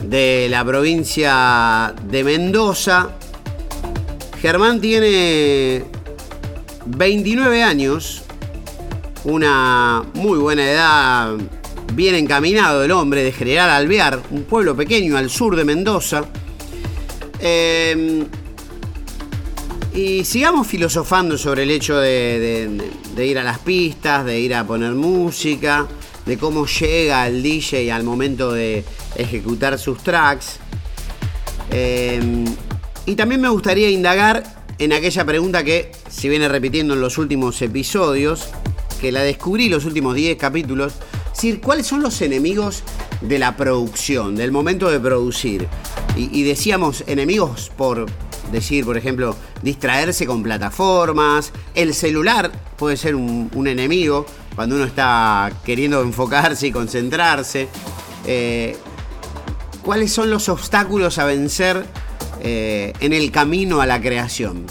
de 0.04 0.48
la 0.50 0.66
provincia 0.66 1.94
de 2.10 2.24
Mendoza. 2.24 3.12
Germán 4.42 4.82
tiene 4.82 5.84
29 6.88 7.62
años, 7.62 8.24
una 9.26 10.06
muy 10.16 10.40
buena 10.40 10.72
edad, 10.72 11.36
bien 11.94 12.16
encaminado 12.16 12.84
el 12.84 12.92
hombre 12.92 13.24
de 13.24 13.32
General 13.32 13.70
Alvear, 13.70 14.20
un 14.32 14.46
pueblo 14.46 14.76
pequeño 14.76 15.18
al 15.18 15.30
sur 15.30 15.56
de 15.56 15.66
Mendoza. 15.66 16.26
Eh, 17.40 18.26
y 19.94 20.26
sigamos 20.26 20.66
filosofando 20.66 21.38
sobre 21.38 21.62
el 21.62 21.70
hecho 21.70 22.00
de 22.00 22.90
ir 23.20 23.38
a 23.38 23.44
las 23.44 23.60
pistas, 23.60 24.26
de 24.26 24.40
ir 24.40 24.56
a 24.56 24.66
poner 24.66 24.94
música, 24.94 25.88
de 26.28 26.38
cómo 26.38 26.66
llega 26.68 27.26
el 27.26 27.42
DJ 27.42 27.92
al 27.92 28.04
momento 28.04 28.52
de 28.52 28.84
ejecutar 29.16 29.80
sus 29.80 30.04
tracks. 30.04 30.58
Eh, 31.72 32.46
y 33.06 33.16
también 33.16 33.40
me 33.40 33.48
gustaría 33.48 33.90
indagar 33.90 34.44
en 34.78 34.92
aquella 34.92 35.26
pregunta 35.26 35.64
que 35.64 35.92
se 36.10 36.28
viene 36.28 36.50
repitiendo 36.50 36.94
en 36.94 37.02
los 37.02 37.18
últimos 37.18 37.62
episodios, 37.62 38.50
que 39.00 39.12
la 39.12 39.24
descubrí 39.24 39.70
los 39.70 39.86
últimos 39.86 40.16
10 40.16 40.38
capítulos. 40.38 40.94
Decir, 41.34 41.62
¿cuáles 41.62 41.88
son 41.88 42.02
los 42.02 42.22
enemigos 42.22 42.84
de 43.22 43.40
la 43.40 43.56
producción, 43.56 44.36
del 44.36 44.52
momento 44.52 44.90
de 44.90 45.00
producir? 45.00 45.68
Y, 46.18 46.44
decíamos 46.44 47.04
enemigos 47.08 47.72
por 47.78 48.08
decir, 48.52 48.84
por 48.86 48.98
ejemplo, 48.98 49.36
distraerse 49.62 50.26
con 50.26 50.42
plataformas, 50.42 51.54
el 51.76 51.94
celular 51.94 52.52
puede 52.76 52.98
ser 52.98 53.16
un 53.16 53.68
enemigo 53.68 54.26
cuando 54.58 54.76
uno 54.76 54.86
está 54.86 55.52
queriendo 55.64 56.02
enfocarse 56.02 56.66
y 56.66 56.72
concentrarse. 56.72 57.68
Eh, 58.26 58.76
¿Cuáles 59.84 60.12
son 60.12 60.32
los 60.32 60.50
obstáculos 60.50 61.20
a 61.20 61.26
vencer 61.26 61.86
eh, 62.42 62.92
en 63.00 63.14
el 63.14 63.32
camino 63.32 63.82
a 63.82 63.86
la 63.86 64.02
creación? 64.02 64.66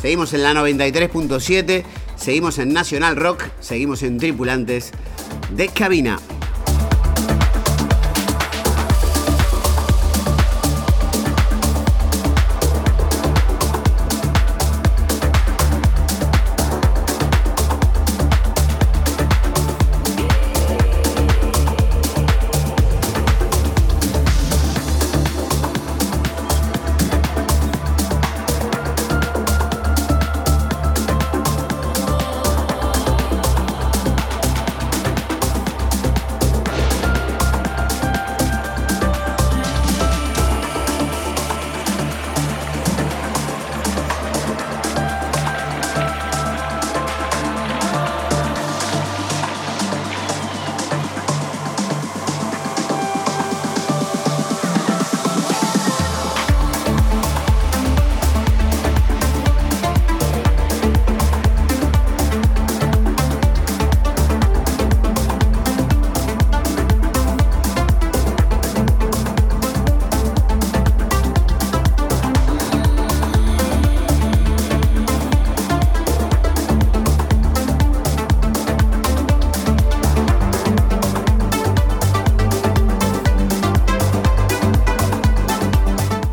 Seguimos 0.00 0.32
en 0.32 0.42
la 0.42 0.54
93.7, 0.54 1.84
seguimos 2.16 2.58
en 2.58 2.72
Nacional 2.72 3.16
Rock, 3.16 3.44
seguimos 3.60 4.02
en 4.02 4.16
Tripulantes 4.16 4.92
de 5.54 5.68
Cabina. 5.68 6.18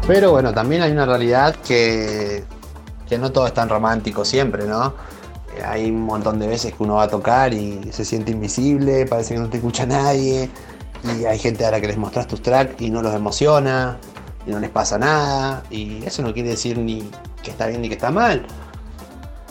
Pero 0.09 0.31
bueno, 0.31 0.51
también 0.51 0.81
hay 0.81 0.91
una 0.91 1.05
realidad 1.05 1.55
que, 1.57 2.43
que 3.07 3.19
no 3.19 3.31
todo 3.31 3.45
es 3.45 3.53
tan 3.53 3.69
romántico 3.69 4.25
siempre, 4.25 4.65
¿no? 4.65 4.95
Hay 5.63 5.91
un 5.91 6.01
montón 6.01 6.39
de 6.39 6.47
veces 6.47 6.73
que 6.73 6.81
uno 6.81 6.95
va 6.95 7.03
a 7.03 7.07
tocar 7.07 7.53
y 7.53 7.91
se 7.91 8.03
siente 8.03 8.31
invisible, 8.31 9.05
parece 9.05 9.35
que 9.35 9.39
no 9.39 9.49
te 9.49 9.57
escucha 9.57 9.85
nadie, 9.85 10.49
y 11.03 11.25
hay 11.25 11.37
gente 11.37 11.63
a 11.63 11.69
la 11.69 11.79
que 11.79 11.85
les 11.85 11.97
mostras 11.97 12.25
tus 12.25 12.41
tracks 12.41 12.81
y 12.81 12.89
no 12.89 13.03
los 13.03 13.13
emociona, 13.13 13.99
y 14.47 14.49
no 14.49 14.59
les 14.59 14.71
pasa 14.71 14.97
nada, 14.97 15.61
y 15.69 16.03
eso 16.03 16.23
no 16.23 16.33
quiere 16.33 16.49
decir 16.49 16.79
ni 16.79 17.07
que 17.43 17.51
está 17.51 17.67
bien 17.67 17.83
ni 17.83 17.87
que 17.87 17.93
está 17.93 18.09
mal. 18.09 18.47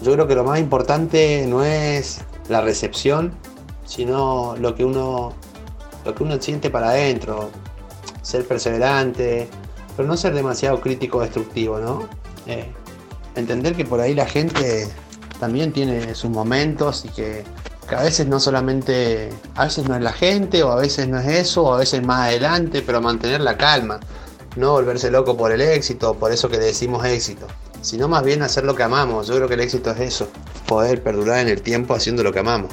Yo 0.02 0.12
creo 0.14 0.26
que 0.26 0.34
lo 0.34 0.42
más 0.42 0.58
importante 0.58 1.46
no 1.46 1.62
es 1.62 2.18
la 2.48 2.62
recepción, 2.62 3.32
sino 3.84 4.56
lo 4.56 4.74
que 4.74 4.84
uno, 4.84 5.34
lo 6.04 6.14
que 6.16 6.24
uno 6.24 6.42
siente 6.42 6.68
para 6.68 6.88
adentro, 6.88 7.48
ser 8.22 8.44
perseverante, 8.44 9.48
pero 9.98 10.08
no 10.08 10.16
ser 10.16 10.32
demasiado 10.32 10.80
crítico 10.80 11.18
o 11.18 11.22
destructivo, 11.22 11.80
¿no? 11.80 12.08
Eh, 12.46 12.72
entender 13.34 13.74
que 13.74 13.84
por 13.84 14.00
ahí 14.00 14.14
la 14.14 14.26
gente 14.26 14.86
también 15.40 15.72
tiene 15.72 16.14
sus 16.14 16.30
momentos 16.30 17.04
y 17.04 17.08
que, 17.08 17.42
que, 17.88 17.96
a 17.96 18.04
veces 18.04 18.28
no 18.28 18.38
solamente, 18.38 19.30
a 19.56 19.64
veces 19.64 19.88
no 19.88 19.96
es 19.96 20.00
la 20.00 20.12
gente, 20.12 20.62
o 20.62 20.70
a 20.70 20.76
veces 20.76 21.08
no 21.08 21.18
es 21.18 21.26
eso, 21.26 21.64
o 21.64 21.74
a 21.74 21.78
veces 21.78 22.00
más 22.06 22.28
adelante, 22.28 22.80
pero 22.80 23.00
mantener 23.00 23.40
la 23.40 23.56
calma, 23.56 23.98
no 24.54 24.70
volverse 24.70 25.10
loco 25.10 25.36
por 25.36 25.50
el 25.50 25.60
éxito, 25.60 26.14
por 26.14 26.30
eso 26.30 26.48
que 26.48 26.58
le 26.58 26.66
decimos 26.66 27.04
éxito, 27.04 27.48
sino 27.80 28.06
más 28.06 28.22
bien 28.22 28.42
hacer 28.42 28.62
lo 28.62 28.76
que 28.76 28.84
amamos. 28.84 29.26
Yo 29.26 29.34
creo 29.34 29.48
que 29.48 29.54
el 29.54 29.60
éxito 29.62 29.90
es 29.90 29.98
eso, 29.98 30.28
poder 30.68 31.02
perdurar 31.02 31.40
en 31.40 31.48
el 31.48 31.60
tiempo 31.60 31.92
haciendo 31.92 32.22
lo 32.22 32.32
que 32.32 32.38
amamos. 32.38 32.70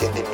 Y 0.00 0.27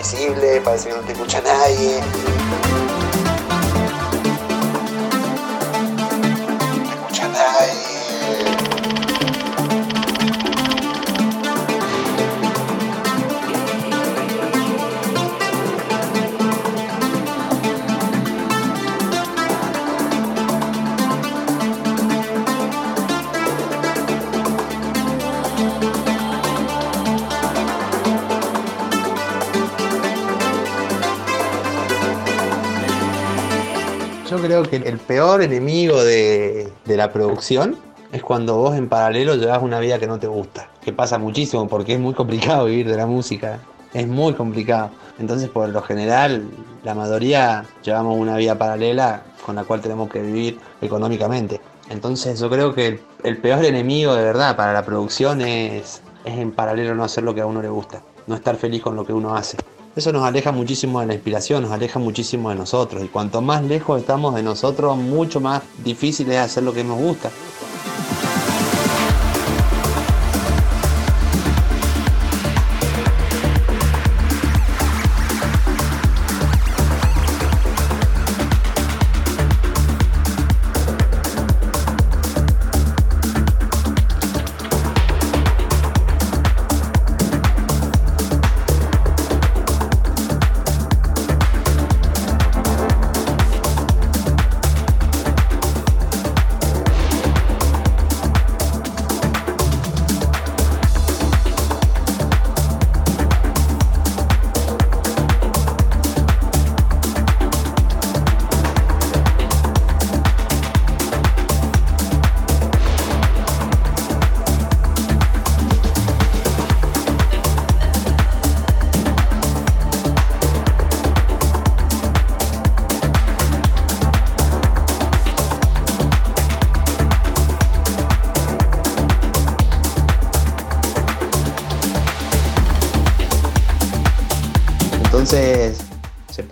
creo 34.63 34.83
que 34.83 34.89
el 34.89 34.99
peor 34.99 35.43
enemigo 35.43 36.05
de, 36.05 36.73
de, 36.85 36.97
la 36.97 37.13
producción 37.13 37.77
es 38.13 38.23
cuando 38.23 38.57
vos 38.57 38.77
en 38.77 38.89
paralelo 38.89 39.35
llevas 39.35 39.63
una 39.63 39.81
vida 39.81 39.99
que 39.99 40.07
no 40.07 40.21
te 40.21 40.29
gusta, 40.29 40.69
que 40.81 40.93
pasa 40.93 41.19
muchísimo 41.19 41.67
porque 41.67 41.95
es 41.95 42.01
muy 42.01 42.15
complicado 42.15 42.67
vivir 42.67 42.89
de 42.89 42.97
la 42.97 43.07
música, 43.07 43.59
es 43.93 44.07
muy 44.07 44.35
complicado. 44.35 44.91
Entonces, 45.19 45.49
por 45.49 45.69
lo 45.69 45.83
general, 45.83 46.45
la 46.85 46.95
mayoría 46.95 47.65
llevamos 47.83 48.17
una 48.17 48.37
vida 48.37 48.57
paralela 48.57 49.23
con 49.45 49.57
la 49.57 49.65
cual 49.65 49.81
tenemos 49.81 50.09
que 50.09 50.23
vivir 50.23 50.59
económicamente. 50.81 51.61
Entonces, 51.91 52.39
yo 52.39 52.49
creo 52.49 52.75
que 52.75 52.87
el, 52.87 53.01
el 53.25 53.39
peor 53.39 53.65
enemigo 53.65 54.15
de 54.15 54.23
verdad 54.23 54.57
para 54.57 54.73
la 54.73 54.85
producción 54.85 55.41
es, 55.41 56.01
es 56.25 56.39
en 56.39 56.53
paralelo 56.53 56.95
no 56.95 57.03
hacer 57.03 57.25
lo 57.25 57.35
que 57.35 57.41
a 57.41 57.47
uno 57.47 57.61
le 57.61 57.69
gusta, 57.69 58.03
no 58.29 58.37
estar 58.37 58.57
feliz 58.57 58.83
con 58.83 58.95
lo 58.95 59.05
que 59.05 59.13
uno 59.13 59.35
hace. 59.35 59.57
Eso 59.97 60.13
nos 60.13 60.25
aleja 60.25 60.51
muchísimo 60.51 61.01
de 61.01 61.07
la 61.07 61.15
inspiración, 61.15 61.63
nos 61.63 61.71
aleja 61.71 62.01
muchísimo 62.01 62.51
de 62.51 62.57
nosotros. 62.57 63.05
Y 63.05 63.09
cuanto 63.09 63.41
más 63.41 63.63
lejos 63.63 64.01
estamos 64.01 64.35
de 64.35 64.43
nosotros, 64.43 64.97
mucho 64.97 65.41
más 65.41 65.63
difícil 65.85 66.31
es 66.33 66.39
hacer 66.39 66.65
lo 66.65 66.73
que 66.73 66.83
nos 66.83 66.99
gusta. 66.99 67.31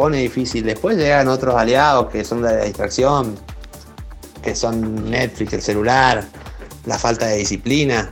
Pone 0.02 0.18
difícil. 0.18 0.64
Después 0.64 0.96
llegan 0.96 1.28
otros 1.28 1.54
aliados 1.54 2.10
que 2.10 2.24
son 2.24 2.42
la 2.42 2.64
distracción, 2.64 3.38
que 4.42 4.56
son 4.56 5.08
Netflix, 5.08 5.52
el 5.52 5.62
celular, 5.62 6.24
la 6.86 6.98
falta 6.98 7.26
de 7.26 7.36
disciplina. 7.36 8.10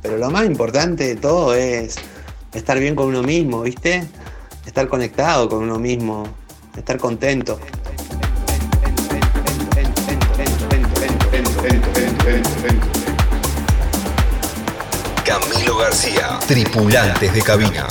Pero 0.00 0.16
lo 0.16 0.30
más 0.30 0.46
importante 0.46 1.06
de 1.06 1.16
todo 1.16 1.52
es 1.52 1.96
estar 2.54 2.78
bien 2.78 2.94
con 2.94 3.08
uno 3.08 3.22
mismo, 3.22 3.60
¿viste? 3.60 4.02
Estar 4.64 4.88
conectado 4.88 5.46
con 5.50 5.62
uno 5.62 5.78
mismo, 5.78 6.26
estar 6.74 6.96
contento. 6.96 7.60
Camilo 15.22 15.76
García, 15.76 16.38
tripulantes 16.46 17.34
de 17.34 17.42
cabina. 17.42 17.86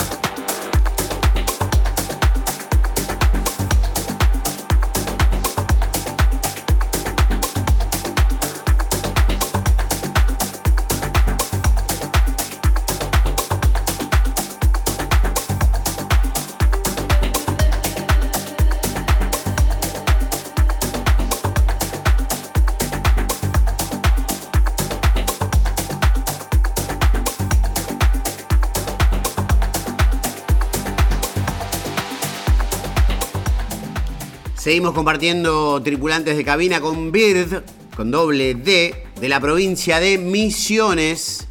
Seguimos 34.68 34.94
compartiendo 34.94 35.82
tripulantes 35.82 36.36
de 36.36 36.44
cabina 36.44 36.82
con 36.82 37.10
Bird, 37.10 37.64
con 37.96 38.12
doble 38.12 38.54
D, 38.54 39.06
de 39.18 39.30
la 39.30 39.40
provincia 39.40 40.02
de 40.02 40.18
Misiones, 40.18 41.48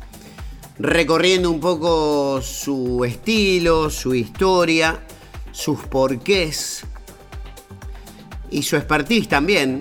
recorriendo 0.78 1.50
un 1.50 1.58
poco 1.58 2.42
su 2.42 3.06
estilo, 3.06 3.88
su 3.88 4.14
historia, 4.14 5.00
sus 5.50 5.80
porqués 5.84 6.84
y 8.50 8.62
su 8.62 8.76
expertise 8.76 9.28
también. 9.28 9.78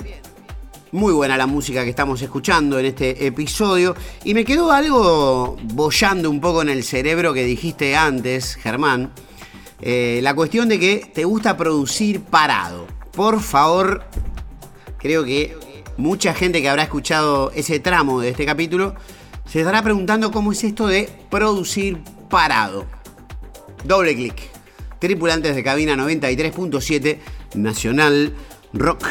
Muy 0.93 1.11
buena 1.11 1.35
la 1.35 1.45
música 1.45 1.83
que 1.83 1.89
estamos 1.89 2.21
escuchando 2.21 2.79
en 2.79 2.85
este 2.85 3.27
episodio. 3.27 3.97
Y 4.23 4.33
me 4.33 4.45
quedó 4.45 4.71
algo 4.71 5.57
bollando 5.73 6.29
un 6.29 6.39
poco 6.39 6.61
en 6.61 6.69
el 6.69 6.85
cerebro 6.85 7.33
que 7.33 7.43
dijiste 7.43 7.97
antes, 7.97 8.55
Germán. 8.55 9.11
Eh, 9.81 10.21
la 10.23 10.33
cuestión 10.33 10.69
de 10.69 10.79
que 10.79 11.11
te 11.13 11.25
gusta 11.25 11.57
producir 11.57 12.21
parado. 12.21 12.95
Por 13.15 13.41
favor, 13.41 14.03
creo 14.97 15.23
que 15.23 15.55
mucha 15.97 16.33
gente 16.33 16.61
que 16.61 16.69
habrá 16.69 16.83
escuchado 16.83 17.51
ese 17.55 17.79
tramo 17.79 18.19
de 18.19 18.29
este 18.29 18.45
capítulo 18.45 18.95
se 19.45 19.59
estará 19.59 19.81
preguntando 19.81 20.31
cómo 20.31 20.51
es 20.51 20.63
esto 20.63 20.87
de 20.87 21.09
producir 21.29 21.99
parado. 22.29 22.85
Doble 23.85 24.15
clic. 24.15 24.35
Tripulantes 24.99 25.55
de 25.55 25.63
cabina 25.63 25.95
93.7 25.95 27.19
Nacional 27.53 28.33
Rock. 28.73 29.05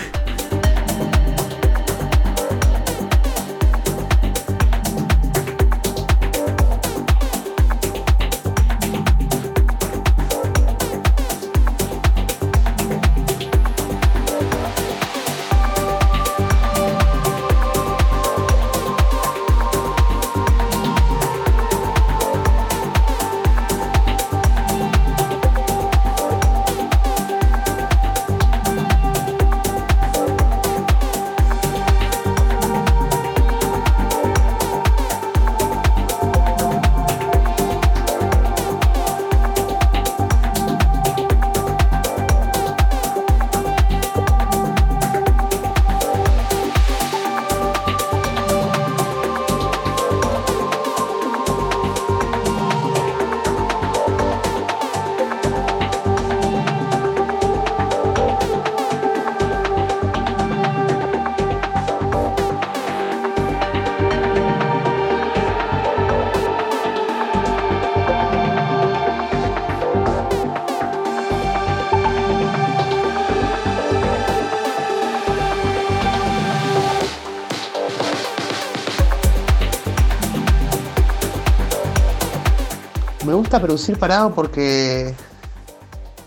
Producir 83.61 83.99
parado 83.99 84.35
porque 84.35 85.15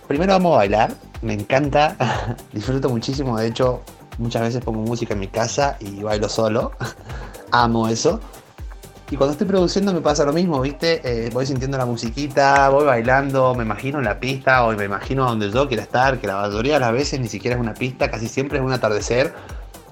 primero 0.07 0.33
amo 0.33 0.51
bailar, 0.51 0.93
me 1.21 1.33
encanta, 1.33 1.95
disfruto 2.53 2.89
muchísimo, 2.89 3.37
de 3.37 3.47
hecho 3.47 3.81
muchas 4.17 4.41
veces 4.41 4.63
pongo 4.63 4.81
música 4.81 5.13
en 5.13 5.19
mi 5.19 5.27
casa 5.27 5.77
y 5.79 6.03
bailo 6.03 6.29
solo, 6.29 6.71
amo 7.51 7.87
eso. 7.87 8.19
Y 9.09 9.15
cuando 9.15 9.31
estoy 9.31 9.47
produciendo 9.47 9.93
me 9.93 10.01
pasa 10.01 10.25
lo 10.25 10.33
mismo, 10.33 10.59
¿viste? 10.59 10.99
Eh, 11.03 11.29
voy 11.31 11.45
sintiendo 11.45 11.77
la 11.77 11.85
musiquita, 11.85 12.67
voy 12.67 12.83
bailando, 12.83 13.55
me 13.55 13.63
imagino 13.63 14.01
la 14.01 14.19
pista 14.19 14.65
o 14.65 14.73
me 14.73 14.83
imagino 14.83 15.23
donde 15.25 15.49
yo 15.49 15.67
quiera 15.69 15.83
estar, 15.83 16.19
que 16.19 16.27
la 16.27 16.35
mayoría 16.35 16.73
de 16.73 16.79
las 16.81 16.91
veces 16.91 17.19
ni 17.21 17.29
siquiera 17.29 17.55
es 17.55 17.61
una 17.61 17.73
pista, 17.73 18.11
casi 18.11 18.27
siempre 18.27 18.57
es 18.57 18.65
un 18.65 18.73
atardecer 18.73 19.33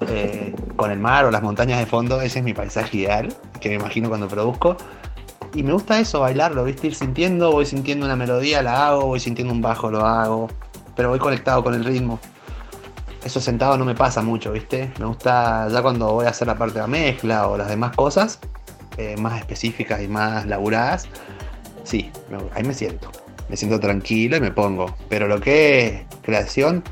eh, 0.02 0.54
con 0.76 0.90
el 0.90 0.98
mar 0.98 1.24
o 1.24 1.30
las 1.30 1.42
montañas 1.42 1.78
de 1.78 1.86
fondo, 1.86 2.20
ese 2.20 2.40
es 2.40 2.44
mi 2.44 2.52
paisaje 2.52 2.98
ideal, 2.98 3.34
que 3.58 3.70
me 3.70 3.76
imagino 3.76 4.10
cuando 4.10 4.28
produzco. 4.28 4.76
Y 5.56 5.62
me 5.62 5.72
gusta 5.72 5.98
eso, 5.98 6.20
bailarlo, 6.20 6.64
¿viste? 6.64 6.88
Ir 6.88 6.94
sintiendo, 6.94 7.50
voy 7.50 7.64
sintiendo 7.64 8.04
una 8.04 8.14
melodía, 8.14 8.60
la 8.60 8.88
hago, 8.88 9.06
voy 9.06 9.20
sintiendo 9.20 9.54
un 9.54 9.62
bajo, 9.62 9.90
lo 9.90 10.04
hago, 10.04 10.50
pero 10.94 11.08
voy 11.08 11.18
conectado 11.18 11.64
con 11.64 11.72
el 11.72 11.82
ritmo. 11.82 12.20
Eso 13.24 13.40
sentado 13.40 13.78
no 13.78 13.86
me 13.86 13.94
pasa 13.94 14.20
mucho, 14.20 14.52
¿viste? 14.52 14.92
Me 14.98 15.06
gusta 15.06 15.66
ya 15.70 15.80
cuando 15.80 16.12
voy 16.12 16.26
a 16.26 16.28
hacer 16.28 16.46
la 16.46 16.58
parte 16.58 16.74
de 16.74 16.80
la 16.80 16.86
mezcla 16.88 17.48
o 17.48 17.56
las 17.56 17.68
demás 17.68 17.96
cosas, 17.96 18.38
eh, 18.98 19.16
más 19.16 19.38
específicas 19.38 20.02
y 20.02 20.08
más 20.08 20.44
laburadas, 20.44 21.08
sí, 21.84 22.12
ahí 22.54 22.62
me 22.62 22.74
siento. 22.74 23.10
Me 23.48 23.56
siento 23.56 23.80
tranquilo 23.80 24.36
y 24.36 24.40
me 24.40 24.50
pongo. 24.50 24.94
Pero 25.08 25.26
lo 25.26 25.40
que 25.40 25.86
es 25.86 26.02
creación, 26.20 26.84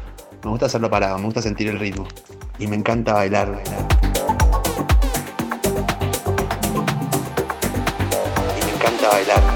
me 0.42 0.50
gusta 0.50 0.66
hacerlo 0.66 0.88
parado, 0.88 1.18
me 1.18 1.26
gusta 1.26 1.42
sentir 1.42 1.68
el 1.68 1.78
ritmo. 1.78 2.08
Y 2.58 2.66
me 2.66 2.76
encanta 2.76 3.12
bailar, 3.12 3.52
bailar. 3.52 4.03
Bailar. 9.08 9.40
más 9.42 9.53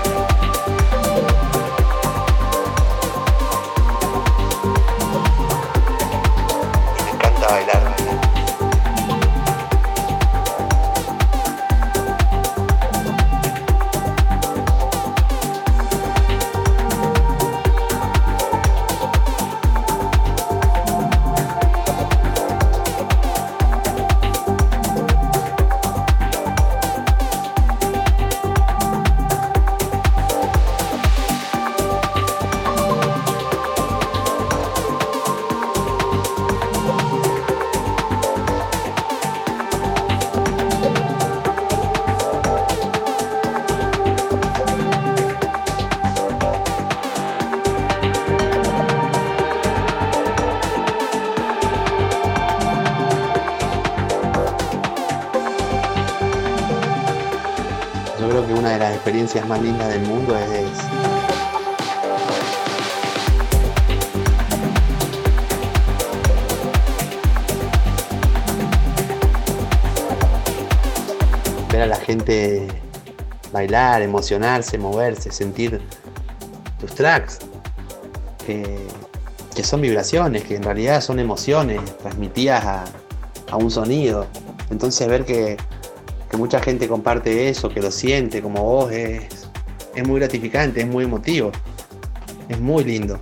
del 59.88 60.02
mundo 60.02 60.36
es 60.36 60.48
ver 71.70 71.82
a 71.82 71.86
la 71.86 71.96
gente 71.96 72.68
bailar, 73.52 74.02
emocionarse, 74.02 74.78
moverse, 74.78 75.30
sentir 75.30 75.80
tus 76.80 76.94
tracks, 76.94 77.38
que, 78.46 78.86
son 79.62 79.80
vibraciones, 79.80 80.44
que 80.44 80.54
en 80.54 80.62
realidad 80.62 81.00
son 81.00 81.18
emociones 81.18 81.80
transmitidas 81.98 82.64
a, 82.64 82.84
a 83.50 83.56
un 83.56 83.70
sonido. 83.70 84.26
Entonces 84.70 85.08
ver 85.08 85.24
que 85.24 85.56
que 86.28 86.36
mucha 86.36 86.60
gente 86.60 86.88
comparte 86.88 87.48
eso, 87.48 87.68
que 87.68 87.80
lo 87.80 87.90
siente 87.90 88.42
como 88.42 88.62
vos, 88.62 88.92
es, 88.92 89.37
es 89.98 90.06
muy 90.06 90.20
gratificante, 90.20 90.80
es 90.80 90.86
muy 90.86 91.04
emotivo, 91.04 91.52
es 92.48 92.58
muy 92.60 92.84
lindo. 92.84 93.20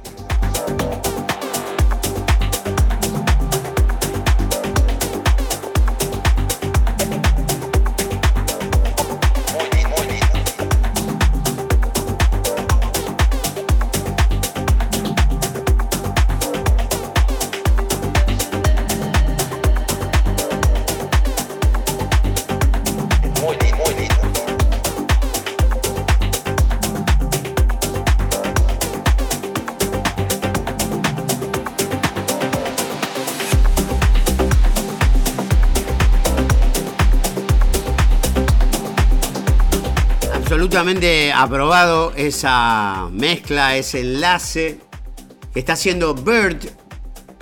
Aprobado 40.87 42.13
esa 42.15 43.09
mezcla, 43.11 43.77
ese 43.77 44.03
enlace. 44.03 44.79
Está 45.53 45.73
haciendo 45.73 46.15
Bird. 46.15 46.59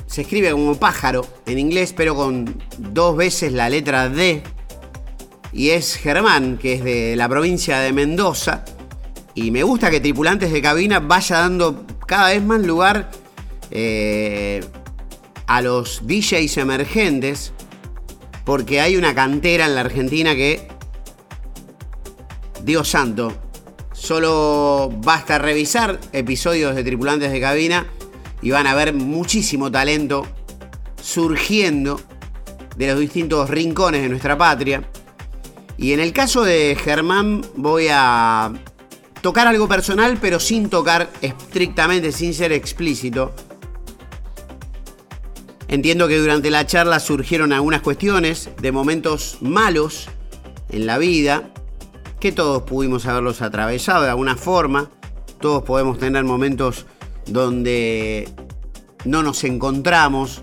Se 0.07 0.23
escribe 0.23 0.51
como 0.53 0.77
pájaro 0.77 1.27
en 1.45 1.59
inglés, 1.59 1.93
pero 1.95 2.15
con 2.15 2.63
dos 2.79 3.15
veces 3.15 3.53
la 3.53 3.69
letra 3.69 4.09
D. 4.09 4.43
Y 5.53 5.71
es 5.71 5.95
Germán, 5.97 6.57
que 6.57 6.73
es 6.73 6.85
de 6.85 7.17
la 7.17 7.29
provincia 7.29 7.81
de 7.81 7.93
Mendoza. 7.93 8.65
Y 9.35 9.51
me 9.51 9.63
gusta 9.63 9.91
que 9.91 10.01
Tripulantes 10.01 10.51
de 10.51 10.63
Cabina 10.63 11.01
vaya 11.01 11.41
dando 11.41 11.85
cada 12.07 12.31
vez 12.31 12.43
más 12.43 12.63
lugar 12.63 13.11
eh, 13.71 14.65
a 15.47 15.61
los 15.61 16.07
DJs 16.07 16.57
emergentes. 16.57 17.53
Porque 18.47 18.81
hay 18.81 18.97
una 18.97 19.15
cantera 19.15 19.67
en 19.67 19.75
la 19.75 19.83
Argentina 19.83 20.35
que 20.35 20.67
Dios 22.65 22.89
santo, 22.89 23.31
solo 23.93 24.91
basta 25.03 25.39
revisar 25.39 26.01
episodios 26.13 26.75
de 26.75 26.83
Tripulantes 26.83 27.31
de 27.31 27.39
Cabina 27.39 27.87
y 28.41 28.53
van 28.53 28.67
a 28.67 28.75
ver 28.75 28.95
muchísimo 28.95 29.71
talento 29.71 30.27
surgiendo 31.01 32.01
de 32.79 32.87
los 32.87 32.99
distintos 32.99 33.51
rincones 33.51 34.01
de 34.01 34.09
nuestra 34.09 34.39
patria. 34.39 34.89
Y 35.77 35.93
en 35.93 36.01
el 36.01 36.15
caso 36.15 36.43
de 36.43 36.75
Germán 36.83 37.45
voy 37.55 37.89
a 37.91 38.51
tocar 39.21 39.47
algo 39.47 39.69
personal, 39.69 40.17
pero 40.19 40.41
sin 40.41 40.71
tocar 40.71 41.11
estrictamente, 41.21 42.13
sin 42.13 42.33
ser 42.33 42.51
explícito. 42.53 43.35
Entiendo 45.69 46.09
que 46.09 46.19
durante 46.19 46.51
la 46.51 46.67
charla 46.67 46.99
surgieron 46.99 47.53
algunas 47.53 47.83
cuestiones 47.83 48.49
de 48.59 48.73
momentos 48.73 49.37
malos 49.43 50.09
en 50.71 50.87
la 50.87 50.97
vida 50.97 51.51
que 52.25 52.33
todos 52.33 52.63
pudimos 52.63 53.05
haberlos 53.05 53.43
atravesado 53.43 54.05
de 54.05 54.09
alguna 54.09 54.35
forma. 54.35 54.89
Todos 55.41 55.63
podemos 55.63 55.99
tener 55.99 56.25
momentos 56.25 56.87
donde 57.27 58.31
no 59.05 59.23
nos 59.23 59.45
encontramos, 59.45 60.43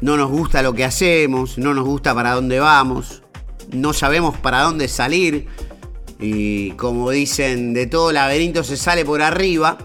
no 0.00 0.16
nos 0.16 0.30
gusta 0.30 0.62
lo 0.62 0.72
que 0.72 0.86
hacemos, 0.86 1.58
no 1.58 1.74
nos 1.74 1.84
gusta 1.84 2.14
para 2.14 2.32
dónde 2.32 2.60
vamos, 2.60 3.22
no 3.72 3.92
sabemos 3.92 4.38
para 4.38 4.62
dónde 4.62 4.88
salir. 4.88 5.48
Y 6.18 6.70
como 6.70 7.10
dicen, 7.10 7.74
de 7.74 7.86
todo 7.86 8.10
laberinto 8.10 8.64
se 8.64 8.78
sale 8.78 9.04
por 9.04 9.20
arriba. 9.20 9.76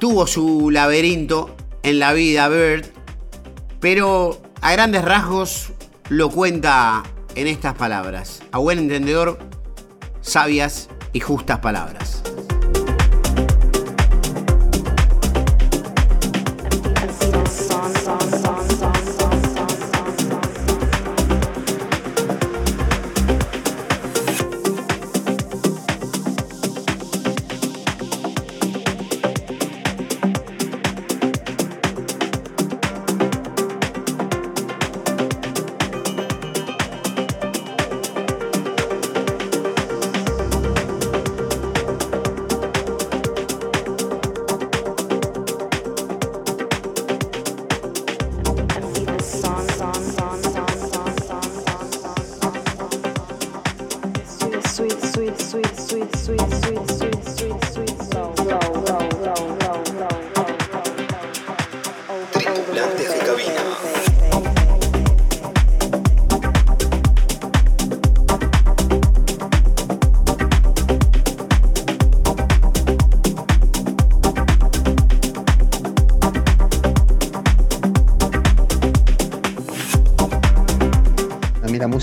Tuvo 0.00 0.26
su 0.26 0.72
laberinto 0.72 1.54
en 1.84 2.00
la 2.00 2.14
vida 2.14 2.48
Bird, 2.48 2.86
pero 3.78 4.42
a 4.60 4.72
grandes 4.72 5.04
rasgos 5.04 5.72
lo 6.08 6.30
cuenta 6.30 7.04
en 7.36 7.46
estas 7.46 7.74
palabras. 7.74 8.42
A 8.50 8.58
buen 8.58 8.78
entendedor, 8.78 9.38
sabias 10.20 10.88
y 11.12 11.20
justas 11.20 11.60
palabras. 11.60 12.22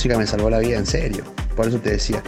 Música 0.04 0.18
me 0.18 0.28
salvó 0.28 0.50
la 0.50 0.60
vida 0.60 0.78
en 0.78 0.86
serio. 0.86 1.24
Por 1.56 1.66
eso 1.66 1.80
te 1.80 1.92
decía. 1.92 2.22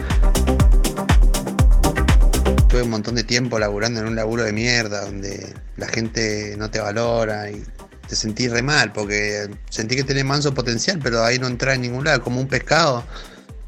Tuve 2.68 2.82
un 2.82 2.88
montón 2.88 3.16
de 3.16 3.22
tiempo 3.22 3.58
laburando 3.58 4.00
en 4.00 4.06
un 4.06 4.16
laburo 4.16 4.44
de 4.44 4.52
mierda, 4.54 5.02
donde 5.02 5.52
la 5.76 5.86
gente 5.86 6.54
no 6.56 6.70
te 6.70 6.80
valora 6.80 7.50
y 7.50 7.62
te 8.08 8.16
sentís 8.16 8.50
re 8.50 8.62
mal, 8.62 8.94
porque 8.94 9.50
sentí 9.68 9.94
que 9.94 10.04
tenés 10.04 10.24
manso 10.24 10.54
potencial, 10.54 11.00
pero 11.02 11.22
ahí 11.22 11.38
no 11.38 11.48
entras 11.48 11.74
en 11.74 11.82
ningún 11.82 12.04
lado, 12.04 12.22
como 12.22 12.40
un 12.40 12.48
pescado 12.48 13.04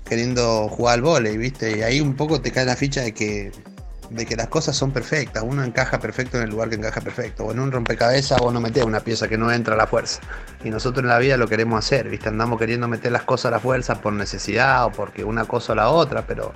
queriendo 0.07 0.69
jugar 0.71 0.95
al 0.95 1.03
vole, 1.03 1.37
¿viste? 1.37 1.77
Y 1.77 1.83
ahí 1.83 2.01
un 2.01 2.17
poco 2.17 2.41
te 2.41 2.51
cae 2.51 2.65
la 2.65 2.77
ficha 2.77 3.03
de 3.03 3.13
que 3.13 3.53
de 4.11 4.27
que 4.27 4.37
las 4.37 4.49
cosas 4.49 4.77
son 4.77 4.91
perfectas, 4.91 5.43
uno 5.47 5.63
encaja 5.63 5.99
perfecto 5.99 6.39
en 6.39 6.45
el 6.45 6.51
lugar 6.51 6.71
que 6.71 6.77
encaja 6.77 7.01
perfecto, 7.01 7.45
o 7.45 7.53
en 7.53 7.61
un 7.61 7.71
rompecabezas 7.71 8.41
vos 8.41 8.53
no 8.53 8.61
metés 8.61 8.85
una 8.85 9.01
pieza 9.01 9.29
que 9.29 9.37
no 9.37 9.53
entra 9.53 9.75
a 9.75 9.77
la 9.77 9.87
fuerza. 9.87 10.21
Y 10.65 10.71
nosotros 10.71 11.03
en 11.03 11.09
la 11.09 11.19
vida 11.19 11.37
lo 11.37 11.47
queremos 11.47 11.79
hacer, 11.79 12.09
¿viste? 12.09 12.29
Andamos 12.29 12.59
queriendo 12.59 12.89
meter 12.89 13.13
las 13.13 13.23
cosas 13.23 13.47
a 13.47 13.51
la 13.53 13.61
fuerza 13.61 14.01
por 14.01 14.13
necesidad 14.13 14.87
o 14.87 14.93
porque 14.93 15.25
una 15.25 15.45
cosa 15.45 15.73
o 15.73 15.77
la 15.77 15.91
otra, 15.91 16.27
pero 16.27 16.53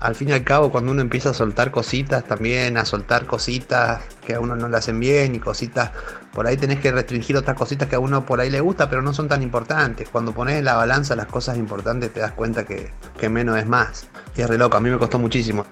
al 0.00 0.14
fin 0.14 0.30
y 0.30 0.32
al 0.32 0.44
cabo 0.44 0.70
cuando 0.70 0.92
uno 0.92 1.02
empieza 1.02 1.30
a 1.30 1.34
soltar 1.34 1.70
cositas 1.70 2.24
también, 2.24 2.78
a 2.78 2.86
soltar 2.86 3.26
cositas 3.26 4.00
que 4.26 4.34
a 4.34 4.40
uno 4.40 4.56
no 4.56 4.66
le 4.68 4.78
hacen 4.78 4.98
bien 4.98 5.34
y 5.34 5.38
cositas, 5.40 5.90
por 6.32 6.46
ahí 6.46 6.56
tenés 6.56 6.80
que 6.80 6.90
restringir 6.90 7.36
otras 7.36 7.56
cositas 7.56 7.86
que 7.86 7.96
a 7.96 7.98
uno 7.98 8.24
por 8.24 8.40
ahí 8.40 8.48
le 8.48 8.60
gusta, 8.60 8.88
pero 8.88 9.02
no 9.02 9.12
son 9.12 9.28
tan 9.28 9.42
importantes. 9.42 10.08
Cuando 10.08 10.32
pones 10.32 10.56
en 10.56 10.64
la 10.64 10.74
balanza 10.74 11.14
las 11.16 11.26
cosas 11.26 11.58
importantes 11.58 12.12
te 12.12 12.20
das 12.20 12.32
cuenta 12.32 12.64
que, 12.64 12.90
que 13.18 13.28
menos 13.28 13.58
es 13.58 13.66
más. 13.66 14.08
Y 14.34 14.40
es 14.40 14.48
re 14.48 14.56
loco, 14.56 14.78
a 14.78 14.80
mí 14.80 14.88
me 14.88 14.96
costó 14.96 15.18
muchísimo. 15.18 15.66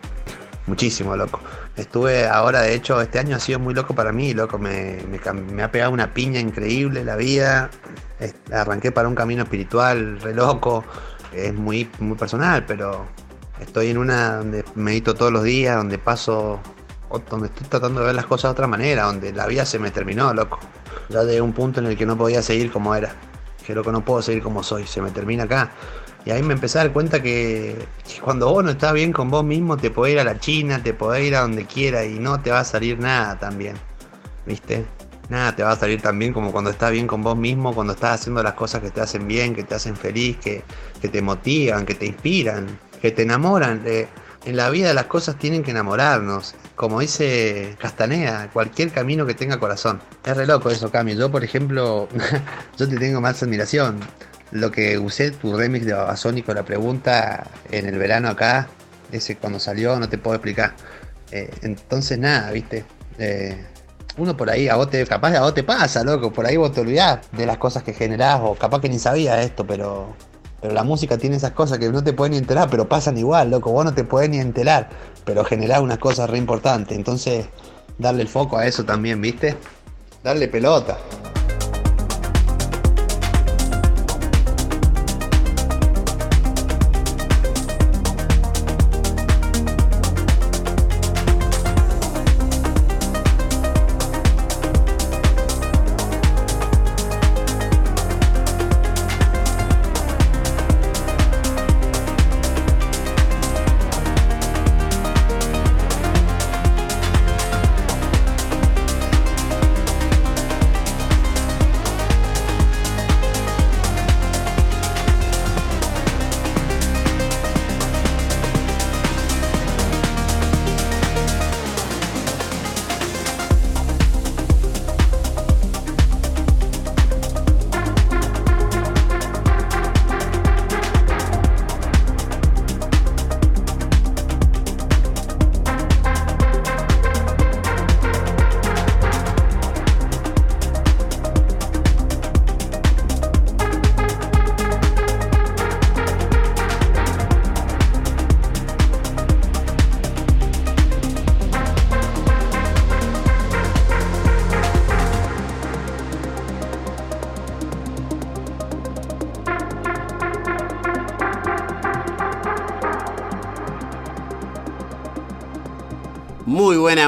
Muchísimo, 0.68 1.16
loco. 1.16 1.40
Estuve 1.76 2.26
ahora, 2.26 2.60
de 2.60 2.74
hecho, 2.74 3.00
este 3.00 3.18
año 3.18 3.36
ha 3.36 3.40
sido 3.40 3.58
muy 3.58 3.72
loco 3.72 3.94
para 3.94 4.12
mí, 4.12 4.34
loco. 4.34 4.58
Me, 4.58 4.98
me, 5.08 5.62
ha 5.62 5.72
pegado 5.72 5.92
una 5.92 6.12
piña 6.12 6.40
increíble 6.40 7.04
la 7.04 7.16
vida. 7.16 7.70
Arranqué 8.52 8.92
para 8.92 9.08
un 9.08 9.14
camino 9.14 9.44
espiritual 9.44 10.20
re 10.20 10.34
loco. 10.34 10.84
Es 11.32 11.54
muy, 11.54 11.90
muy 12.00 12.18
personal, 12.18 12.66
pero 12.66 13.06
estoy 13.60 13.88
en 13.88 13.96
una 13.96 14.36
donde 14.36 14.62
medito 14.74 15.14
todos 15.14 15.32
los 15.32 15.42
días, 15.42 15.74
donde 15.74 15.96
paso, 15.96 16.60
donde 17.30 17.46
estoy 17.46 17.66
tratando 17.66 18.00
de 18.00 18.06
ver 18.06 18.14
las 18.14 18.26
cosas 18.26 18.50
de 18.50 18.52
otra 18.52 18.66
manera, 18.66 19.04
donde 19.04 19.32
la 19.32 19.46
vida 19.46 19.64
se 19.64 19.78
me 19.78 19.90
terminó, 19.90 20.34
loco. 20.34 20.58
Ya 21.08 21.24
de 21.24 21.40
un 21.40 21.54
punto 21.54 21.80
en 21.80 21.86
el 21.86 21.96
que 21.96 22.04
no 22.04 22.18
podía 22.18 22.42
seguir 22.42 22.70
como 22.70 22.94
era. 22.94 23.14
Que 23.66 23.74
loco, 23.74 23.90
no 23.90 24.04
puedo 24.04 24.20
seguir 24.20 24.42
como 24.42 24.62
soy, 24.62 24.86
se 24.86 25.00
me 25.00 25.10
termina 25.12 25.44
acá. 25.44 25.70
Y 26.28 26.30
ahí 26.30 26.42
me 26.42 26.52
empecé 26.52 26.78
a 26.78 26.82
dar 26.82 26.92
cuenta 26.92 27.22
que, 27.22 27.74
cuando 28.22 28.50
vos 28.50 28.62
no 28.62 28.70
estás 28.72 28.92
bien 28.92 29.14
con 29.14 29.30
vos 29.30 29.42
mismo, 29.42 29.78
te 29.78 29.90
podés 29.90 30.12
ir 30.12 30.18
a 30.20 30.24
la 30.24 30.38
China, 30.38 30.82
te 30.82 30.92
podés 30.92 31.26
ir 31.26 31.34
a 31.34 31.40
donde 31.40 31.64
quiera 31.64 32.04
y 32.04 32.18
no 32.18 32.38
te 32.42 32.50
va 32.50 32.60
a 32.60 32.64
salir 32.64 32.98
nada 32.98 33.38
tan 33.38 33.56
bien. 33.56 33.76
¿Viste? 34.44 34.84
Nada 35.30 35.56
te 35.56 35.62
va 35.62 35.70
a 35.70 35.76
salir 35.76 36.02
tan 36.02 36.18
bien 36.18 36.34
como 36.34 36.52
cuando 36.52 36.68
estás 36.68 36.92
bien 36.92 37.06
con 37.06 37.22
vos 37.22 37.34
mismo, 37.34 37.74
cuando 37.74 37.94
estás 37.94 38.20
haciendo 38.20 38.42
las 38.42 38.52
cosas 38.52 38.82
que 38.82 38.90
te 38.90 39.00
hacen 39.00 39.26
bien, 39.26 39.54
que 39.54 39.64
te 39.64 39.74
hacen 39.74 39.96
feliz, 39.96 40.36
que, 40.36 40.62
te 41.00 41.22
motivan, 41.22 41.86
que 41.86 41.94
te 41.94 42.04
inspiran, 42.04 42.78
que 43.00 43.10
te 43.10 43.22
enamoran. 43.22 43.82
en 43.86 44.56
la 44.56 44.68
vida 44.68 44.92
las 44.92 45.06
cosas 45.06 45.36
tienen 45.38 45.62
que 45.62 45.70
enamorarnos. 45.70 46.56
Como 46.76 47.00
dice 47.00 47.74
Castanea, 47.78 48.50
cualquier 48.52 48.90
camino 48.90 49.24
que 49.24 49.32
tenga 49.32 49.58
corazón. 49.58 49.98
Es 50.26 50.36
re 50.36 50.46
loco 50.46 50.68
eso, 50.68 50.90
Cami. 50.90 51.16
Yo, 51.16 51.30
por 51.30 51.42
ejemplo, 51.42 52.06
yo 52.76 52.86
te 52.86 52.98
tengo 52.98 53.22
más 53.22 53.42
admiración 53.42 54.00
lo 54.50 54.70
que 54.70 54.98
usé 54.98 55.30
tu 55.30 55.56
remix 55.56 55.86
de 55.86 55.92
Babasónico, 55.92 56.54
la 56.54 56.64
pregunta 56.64 57.46
en 57.70 57.86
el 57.86 57.98
verano 57.98 58.28
acá, 58.28 58.68
ese 59.12 59.36
cuando 59.36 59.60
salió, 59.60 59.98
no 59.98 60.08
te 60.08 60.18
puedo 60.18 60.36
explicar. 60.36 60.74
Eh, 61.30 61.50
entonces 61.62 62.18
nada, 62.18 62.50
viste. 62.50 62.84
Eh, 63.18 63.56
uno 64.16 64.36
por 64.36 64.50
ahí, 64.50 64.68
a 64.68 64.76
vos 64.76 64.90
te, 64.90 65.04
capaz 65.06 65.34
a 65.34 65.42
vos 65.42 65.54
te 65.54 65.62
pasa, 65.62 66.02
loco, 66.02 66.32
por 66.32 66.46
ahí 66.46 66.56
vos 66.56 66.72
te 66.72 66.80
olvidás 66.80 67.20
de 67.32 67.46
las 67.46 67.58
cosas 67.58 67.82
que 67.82 67.92
generás, 67.92 68.40
o 68.42 68.54
capaz 68.54 68.80
que 68.80 68.88
ni 68.88 68.98
sabías 68.98 69.44
esto, 69.44 69.66
pero, 69.66 70.14
pero 70.60 70.74
la 70.74 70.82
música 70.82 71.18
tiene 71.18 71.36
esas 71.36 71.52
cosas 71.52 71.78
que 71.78 71.88
no 71.90 72.02
te 72.02 72.12
pueden 72.12 72.32
ni 72.32 72.38
enterar, 72.38 72.68
pero 72.68 72.88
pasan 72.88 73.16
igual, 73.16 73.50
loco, 73.50 73.70
vos 73.70 73.84
no 73.84 73.94
te 73.94 74.04
puedes 74.04 74.28
ni 74.28 74.38
enterar, 74.38 74.88
pero 75.24 75.44
generás 75.44 75.80
unas 75.80 75.98
cosas 75.98 76.28
re 76.28 76.38
importantes, 76.38 76.96
entonces 76.96 77.46
darle 77.98 78.22
el 78.22 78.28
foco 78.28 78.58
a 78.58 78.66
eso 78.66 78.84
también, 78.84 79.20
viste, 79.20 79.56
darle 80.24 80.48
pelota. 80.48 80.98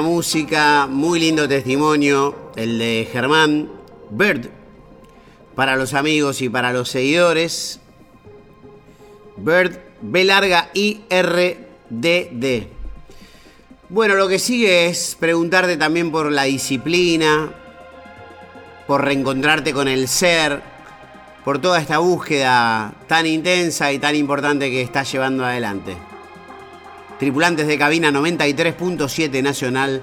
Música, 0.01 0.86
muy 0.86 1.20
lindo 1.20 1.48
testimonio, 1.48 2.53
el 2.57 2.78
de 2.78 3.09
Germán 3.12 3.70
Bird, 4.11 4.48
para 5.55 5.76
los 5.76 5.94
amigos 5.94 6.40
y 6.42 6.48
para 6.48 6.72
los 6.72 6.88
seguidores. 6.88 7.80
Bird, 9.36 9.78
B 10.01 10.24
larga 10.24 10.70
I 10.74 11.03
R 11.09 11.68
D 11.88 12.30
D. 12.32 12.68
Bueno, 13.88 14.14
lo 14.14 14.28
que 14.28 14.38
sigue 14.38 14.86
es 14.86 15.16
preguntarte 15.18 15.76
también 15.76 16.11
por 16.11 16.30
la 16.30 16.44
disciplina, 16.44 17.53
por 18.86 19.05
reencontrarte 19.05 19.72
con 19.72 19.88
el 19.88 20.09
ser, 20.09 20.62
por 21.44 21.61
toda 21.61 21.80
esta 21.80 21.98
búsqueda 21.98 22.92
tan 23.07 23.26
intensa 23.26 23.92
y 23.92 23.98
tan 23.98 24.14
importante 24.16 24.70
que 24.70 24.82
estás 24.82 25.11
llevando 25.11 25.44
adelante. 25.44 25.96
Tripulantes 27.21 27.66
de 27.66 27.77
cabina 27.77 28.11
93.7 28.11 29.43
Nacional 29.43 30.01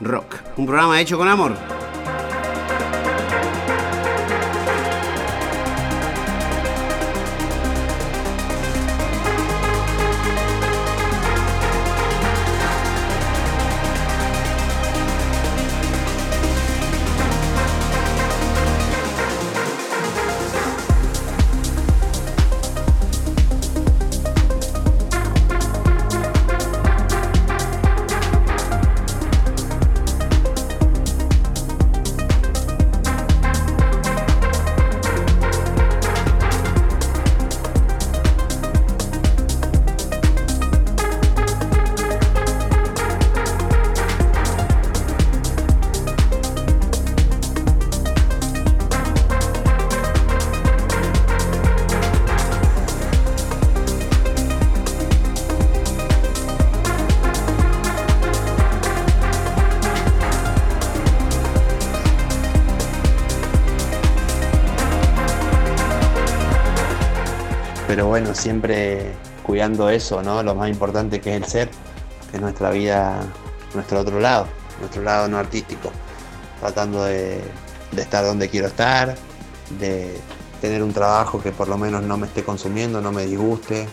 Rock. 0.00 0.36
Un 0.56 0.64
programa 0.64 1.00
hecho 1.00 1.18
con 1.18 1.26
amor. 1.26 1.75
Siempre 68.34 69.12
cuidando 69.42 69.88
eso, 69.88 70.22
¿no? 70.22 70.42
Lo 70.42 70.54
más 70.54 70.68
importante 70.68 71.20
que 71.20 71.36
es 71.36 71.42
el 71.42 71.48
ser, 71.48 71.70
que 72.30 72.36
es 72.36 72.42
nuestra 72.42 72.70
vida, 72.70 73.20
nuestro 73.74 74.00
otro 74.00 74.20
lado, 74.20 74.46
nuestro 74.80 75.02
lado 75.02 75.28
no 75.28 75.38
artístico. 75.38 75.90
Tratando 76.60 77.04
de 77.04 77.42
estar 77.96 78.24
donde 78.24 78.48
quiero 78.48 78.66
estar, 78.66 79.14
de 79.78 80.18
tener 80.60 80.82
un 80.82 80.92
trabajo 80.92 81.40
que 81.40 81.52
por 81.52 81.68
lo 81.68 81.78
menos 81.78 82.02
no 82.02 82.16
me 82.16 82.26
esté 82.26 82.42
consumiendo, 82.42 83.00
no 83.00 83.12
me 83.12 83.26
disguste. 83.26 83.88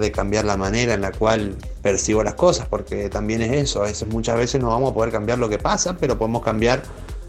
De 0.00 0.12
cambiar 0.12 0.44
la 0.44 0.56
manera 0.56 0.94
en 0.94 1.00
la 1.00 1.12
cual 1.12 1.56
percibo 1.82 2.22
las 2.22 2.34
cosas, 2.34 2.66
porque 2.68 3.08
también 3.08 3.42
es 3.42 3.52
eso, 3.52 3.82
a 3.82 3.86
veces 3.86 4.08
muchas 4.08 4.36
veces 4.36 4.60
no 4.60 4.68
vamos 4.68 4.92
a 4.92 4.94
poder 4.94 5.12
cambiar 5.12 5.38
lo 5.38 5.48
que 5.48 5.58
pasa, 5.58 5.96
pero 5.98 6.18
podemos 6.18 6.42
cambiar 6.42 6.82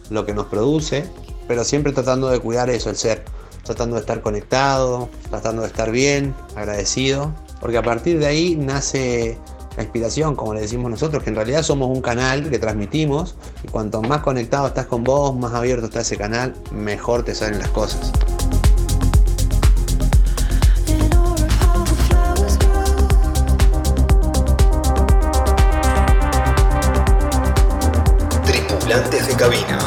lo 0.10 0.26
que 0.26 0.34
nos 0.34 0.46
produce, 0.48 1.06
pero 1.48 1.64
siempre 1.64 1.92
tratando 1.92 2.30
de 2.30 2.40
cuidar 2.40 2.70
eso, 2.70 2.90
el 2.90 2.96
ser, 2.96 3.24
tratando 3.64 3.96
de 3.96 4.02
estar 4.02 4.22
conectado, 4.22 5.10
tratando 5.30 5.62
de 5.62 5.70
estar 5.70 5.92
bien, 5.92 6.36
agradecido, 6.56 7.34
porque 7.60 7.78
a 7.78 7.84
partir 7.84 8.20
de 8.20 8.26
ahí 8.26 8.56
nace 8.56 9.38
la 9.78 9.84
inspiración, 9.84 10.36
como 10.36 10.54
le 10.54 10.62
decimos 10.62 10.92
nosotros, 10.92 11.24
que 11.24 11.30
en 11.30 11.36
realidad 11.36 11.64
somos 11.64 11.90
un 11.90 12.02
canal 12.02 12.50
que 12.50 12.60
transmitimos 12.60 13.36
y 13.64 13.68
cuanto 13.68 14.02
más 14.02 14.22
conectado 14.22 14.68
estás 14.68 14.86
con 14.86 15.04
vos, 15.04 15.36
más 15.36 15.54
abierto 15.54 15.86
está 15.86 16.02
ese 16.02 16.18
canal, 16.18 16.54
mejor 16.72 17.24
te 17.24 17.34
salen 17.34 17.60
las 17.60 17.70
cosas. 17.70 18.12
Cabina. 29.44 29.83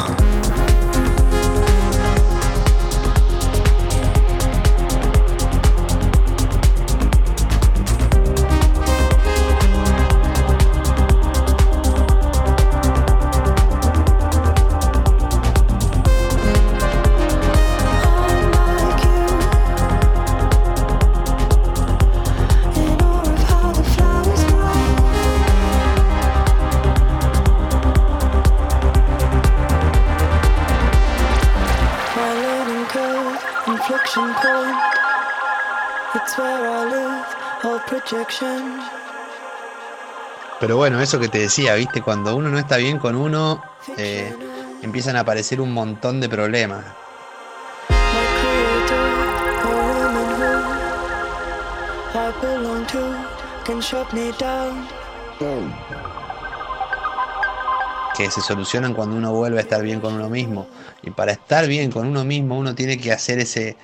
Pero 40.67 40.75
bueno, 40.75 40.99
eso 40.99 41.17
que 41.17 41.29
te 41.29 41.39
decía, 41.39 41.75
viste, 41.75 42.01
cuando 42.01 42.35
uno 42.35 42.49
no 42.49 42.59
está 42.59 42.75
bien 42.75 42.99
con 42.99 43.15
uno, 43.15 43.63
eh, 43.95 44.35
empiezan 44.81 45.15
a 45.15 45.21
aparecer 45.21 45.61
un 45.61 45.71
montón 45.71 46.19
de 46.19 46.27
problemas. 46.27 46.83
Que 58.17 58.29
se 58.29 58.41
solucionan 58.41 58.93
cuando 58.93 59.15
uno 59.15 59.31
vuelve 59.31 59.59
a 59.59 59.61
estar 59.61 59.81
bien 59.81 60.01
con 60.01 60.15
uno 60.15 60.29
mismo. 60.29 60.67
Y 61.01 61.11
para 61.11 61.31
estar 61.31 61.65
bien 61.65 61.89
con 61.89 62.07
uno 62.07 62.25
mismo, 62.25 62.57
uno 62.57 62.75
tiene 62.75 62.97
que 62.97 63.13
hacer 63.13 63.39
ese, 63.39 63.77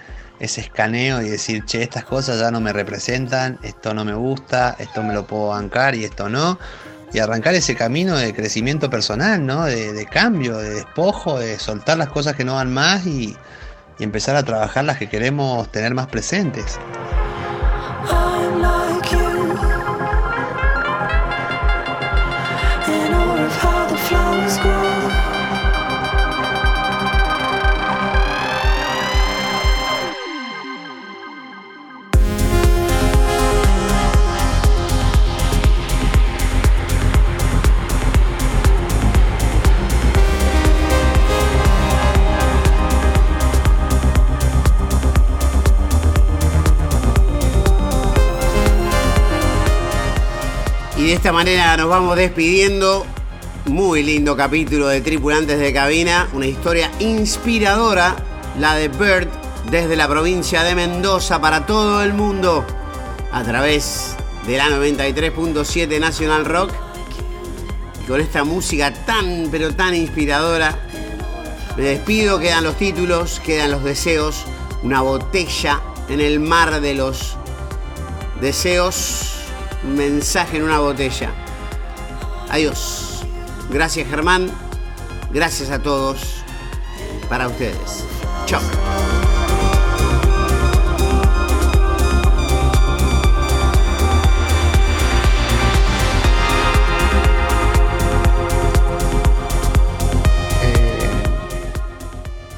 ese 0.43 0.59
escaneo 0.59 1.21
y 1.21 1.29
decir, 1.29 1.63
che, 1.63 1.83
estas 1.83 2.03
cosas 2.03 2.37
ya 2.37 2.51
no 2.51 2.59
me 2.59 2.73
representan, 2.73 3.59
esto 3.63 3.93
no 3.93 4.03
me 4.03 4.13
gusta, 4.13 4.75
esto 4.77 5.01
me 5.01 5.13
lo 5.13 5.25
puedo 5.25 5.47
bancar 5.47 5.95
y 5.95 6.03
esto 6.03 6.27
no. 6.27 6.59
Y 7.13 7.19
arrancar 7.19 7.55
ese 7.55 7.75
camino 7.75 8.17
de 8.17 8.33
crecimiento 8.33 8.89
personal, 8.89 9.45
¿no? 9.45 9.63
De, 9.63 10.05
cambio, 10.11 10.57
de 10.57 10.71
despojo, 10.71 11.39
de 11.39 11.57
soltar 11.59 11.97
las 11.97 12.09
cosas 12.09 12.35
que 12.35 12.43
no 12.43 12.55
van 12.55 12.73
más 12.73 13.05
y, 13.05 13.37
y 13.99 14.03
empezar 14.03 14.35
a 14.35 14.43
trabajar 14.43 14.83
las 14.83 14.97
que 14.97 15.07
queremos 15.07 15.71
tener 15.71 15.93
más 15.93 16.07
presentes. 16.07 16.77
De 51.13 51.17
esta 51.17 51.31
manera 51.31 51.77
nos 51.77 51.89
vamos 51.89 52.17
despidiendo. 52.17 53.05
Muy 53.67 54.01
lindo 54.01 54.35
capítulo 54.35 54.87
de 54.87 54.99
Tripulantes 54.99 55.59
de 55.59 55.71
Cabina. 55.71 56.27
Una 56.33 56.47
historia 56.47 56.89
inspiradora, 56.97 58.15
la 58.57 58.73
de 58.73 58.87
Bird, 58.87 59.27
desde 59.69 59.95
la 59.95 60.07
provincia 60.07 60.63
de 60.63 60.73
Mendoza 60.73 61.39
para 61.39 61.67
todo 61.67 62.01
el 62.01 62.13
mundo. 62.13 62.65
A 63.31 63.43
través 63.43 64.15
de 64.47 64.57
la 64.57 64.69
93.7 64.69 65.99
National 65.99 66.45
Rock. 66.45 66.71
Y 68.03 68.07
con 68.07 68.19
esta 68.19 68.43
música 68.43 68.91
tan, 69.05 69.49
pero 69.51 69.71
tan 69.75 69.93
inspiradora. 69.93 70.79
Me 71.77 71.83
despido, 71.83 72.39
quedan 72.39 72.63
los 72.63 72.75
títulos, 72.75 73.39
quedan 73.39 73.69
los 73.69 73.83
deseos. 73.83 74.45
Una 74.81 75.01
botella 75.01 75.79
en 76.09 76.21
el 76.21 76.39
mar 76.39 76.81
de 76.81 76.95
los 76.95 77.37
deseos 78.41 79.42
mensaje 79.83 80.57
en 80.57 80.63
una 80.63 80.79
botella. 80.79 81.31
Adiós. 82.49 83.25
Gracias 83.69 84.07
Germán. 84.07 84.49
Gracias 85.31 85.69
a 85.71 85.79
todos. 85.79 86.43
Para 87.29 87.47
ustedes. 87.47 88.05
Chao. 88.45 88.61
Eh, 100.61 101.09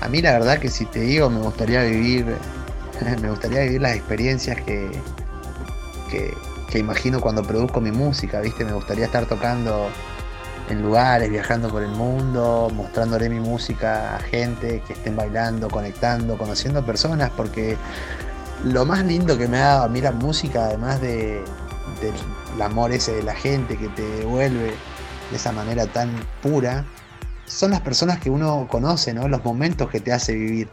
a 0.01 0.09
mí 0.09 0.21
la 0.21 0.33
verdad 0.33 0.59
que 0.59 0.69
si 0.69 0.85
te 0.85 0.99
digo 0.99 1.29
me 1.29 1.39
gustaría 1.39 1.83
vivir, 1.83 2.25
me 3.21 3.29
gustaría 3.29 3.61
vivir 3.61 3.81
las 3.81 3.95
experiencias 3.95 4.59
que, 4.61 4.91
que, 6.09 6.33
que 6.69 6.79
imagino 6.79 7.21
cuando 7.21 7.43
produzco 7.43 7.81
mi 7.81 7.91
música, 7.91 8.41
¿viste? 8.41 8.65
Me 8.65 8.73
gustaría 8.73 9.05
estar 9.05 9.25
tocando 9.25 9.89
en 10.69 10.81
lugares, 10.81 11.29
viajando 11.29 11.69
por 11.69 11.83
el 11.83 11.91
mundo, 11.91 12.71
mostrándole 12.73 13.29
mi 13.29 13.39
música 13.39 14.15
a 14.15 14.19
gente 14.19 14.81
que 14.87 14.93
estén 14.93 15.15
bailando, 15.15 15.69
conectando, 15.69 16.37
conociendo 16.37 16.85
personas, 16.85 17.31
porque 17.37 17.77
lo 18.63 18.85
más 18.85 19.05
lindo 19.05 19.37
que 19.37 19.47
me 19.47 19.57
ha 19.57 19.65
dado 19.65 19.83
a 19.83 19.87
mí 19.89 20.01
la 20.01 20.11
música, 20.11 20.65
además 20.65 21.01
de, 21.01 21.43
del 22.01 22.61
amor 22.61 22.91
ese 22.91 23.13
de 23.13 23.23
la 23.23 23.35
gente 23.35 23.77
que 23.77 23.89
te 23.89 24.01
devuelve 24.01 24.73
de 25.29 25.35
esa 25.35 25.51
manera 25.51 25.85
tan 25.85 26.09
pura, 26.41 26.85
son 27.45 27.71
las 27.71 27.81
personas 27.81 28.19
que 28.19 28.29
uno 28.29 28.67
conoce, 28.69 29.13
¿no? 29.13 29.27
Los 29.27 29.43
momentos 29.43 29.89
que 29.89 29.99
te 29.99 30.11
hace 30.11 30.33
vivir 30.33 30.67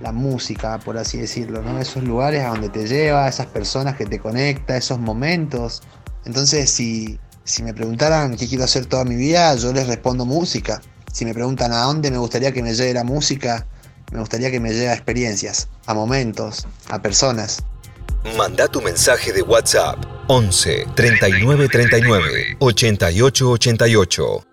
la 0.00 0.12
música, 0.12 0.78
por 0.78 0.98
así 0.98 1.18
decirlo. 1.18 1.62
Esos 1.78 2.04
lugares 2.04 2.44
a 2.44 2.48
donde 2.48 2.68
te 2.68 2.86
lleva, 2.86 3.28
esas 3.28 3.46
personas 3.46 3.96
que 3.96 4.06
te 4.06 4.18
conecta, 4.18 4.76
esos 4.76 4.98
momentos. 4.98 5.82
Entonces, 6.24 6.70
si, 6.70 7.18
si 7.44 7.62
me 7.62 7.74
preguntaran 7.74 8.36
qué 8.36 8.46
quiero 8.46 8.64
hacer 8.64 8.86
toda 8.86 9.04
mi 9.04 9.16
vida, 9.16 9.54
yo 9.56 9.72
les 9.72 9.86
respondo 9.86 10.24
música. 10.24 10.80
Si 11.12 11.24
me 11.24 11.34
preguntan 11.34 11.72
a 11.72 11.82
dónde 11.82 12.10
me 12.10 12.18
gustaría 12.18 12.52
que 12.52 12.62
me 12.62 12.74
lleve 12.74 12.94
la 12.94 13.04
música, 13.04 13.66
me 14.12 14.20
gustaría 14.20 14.50
que 14.50 14.60
me 14.60 14.72
lleve 14.72 14.88
a 14.88 14.94
experiencias, 14.94 15.68
a 15.86 15.94
momentos, 15.94 16.66
a 16.88 17.00
personas. 17.00 17.62
Manda 18.36 18.68
tu 18.68 18.80
mensaje 18.82 19.32
de 19.32 19.42
WhatsApp 19.42 19.98
11 20.28 20.86
39 20.94 21.68
39 21.68 22.56
88 22.58 23.50
88. 23.50 24.47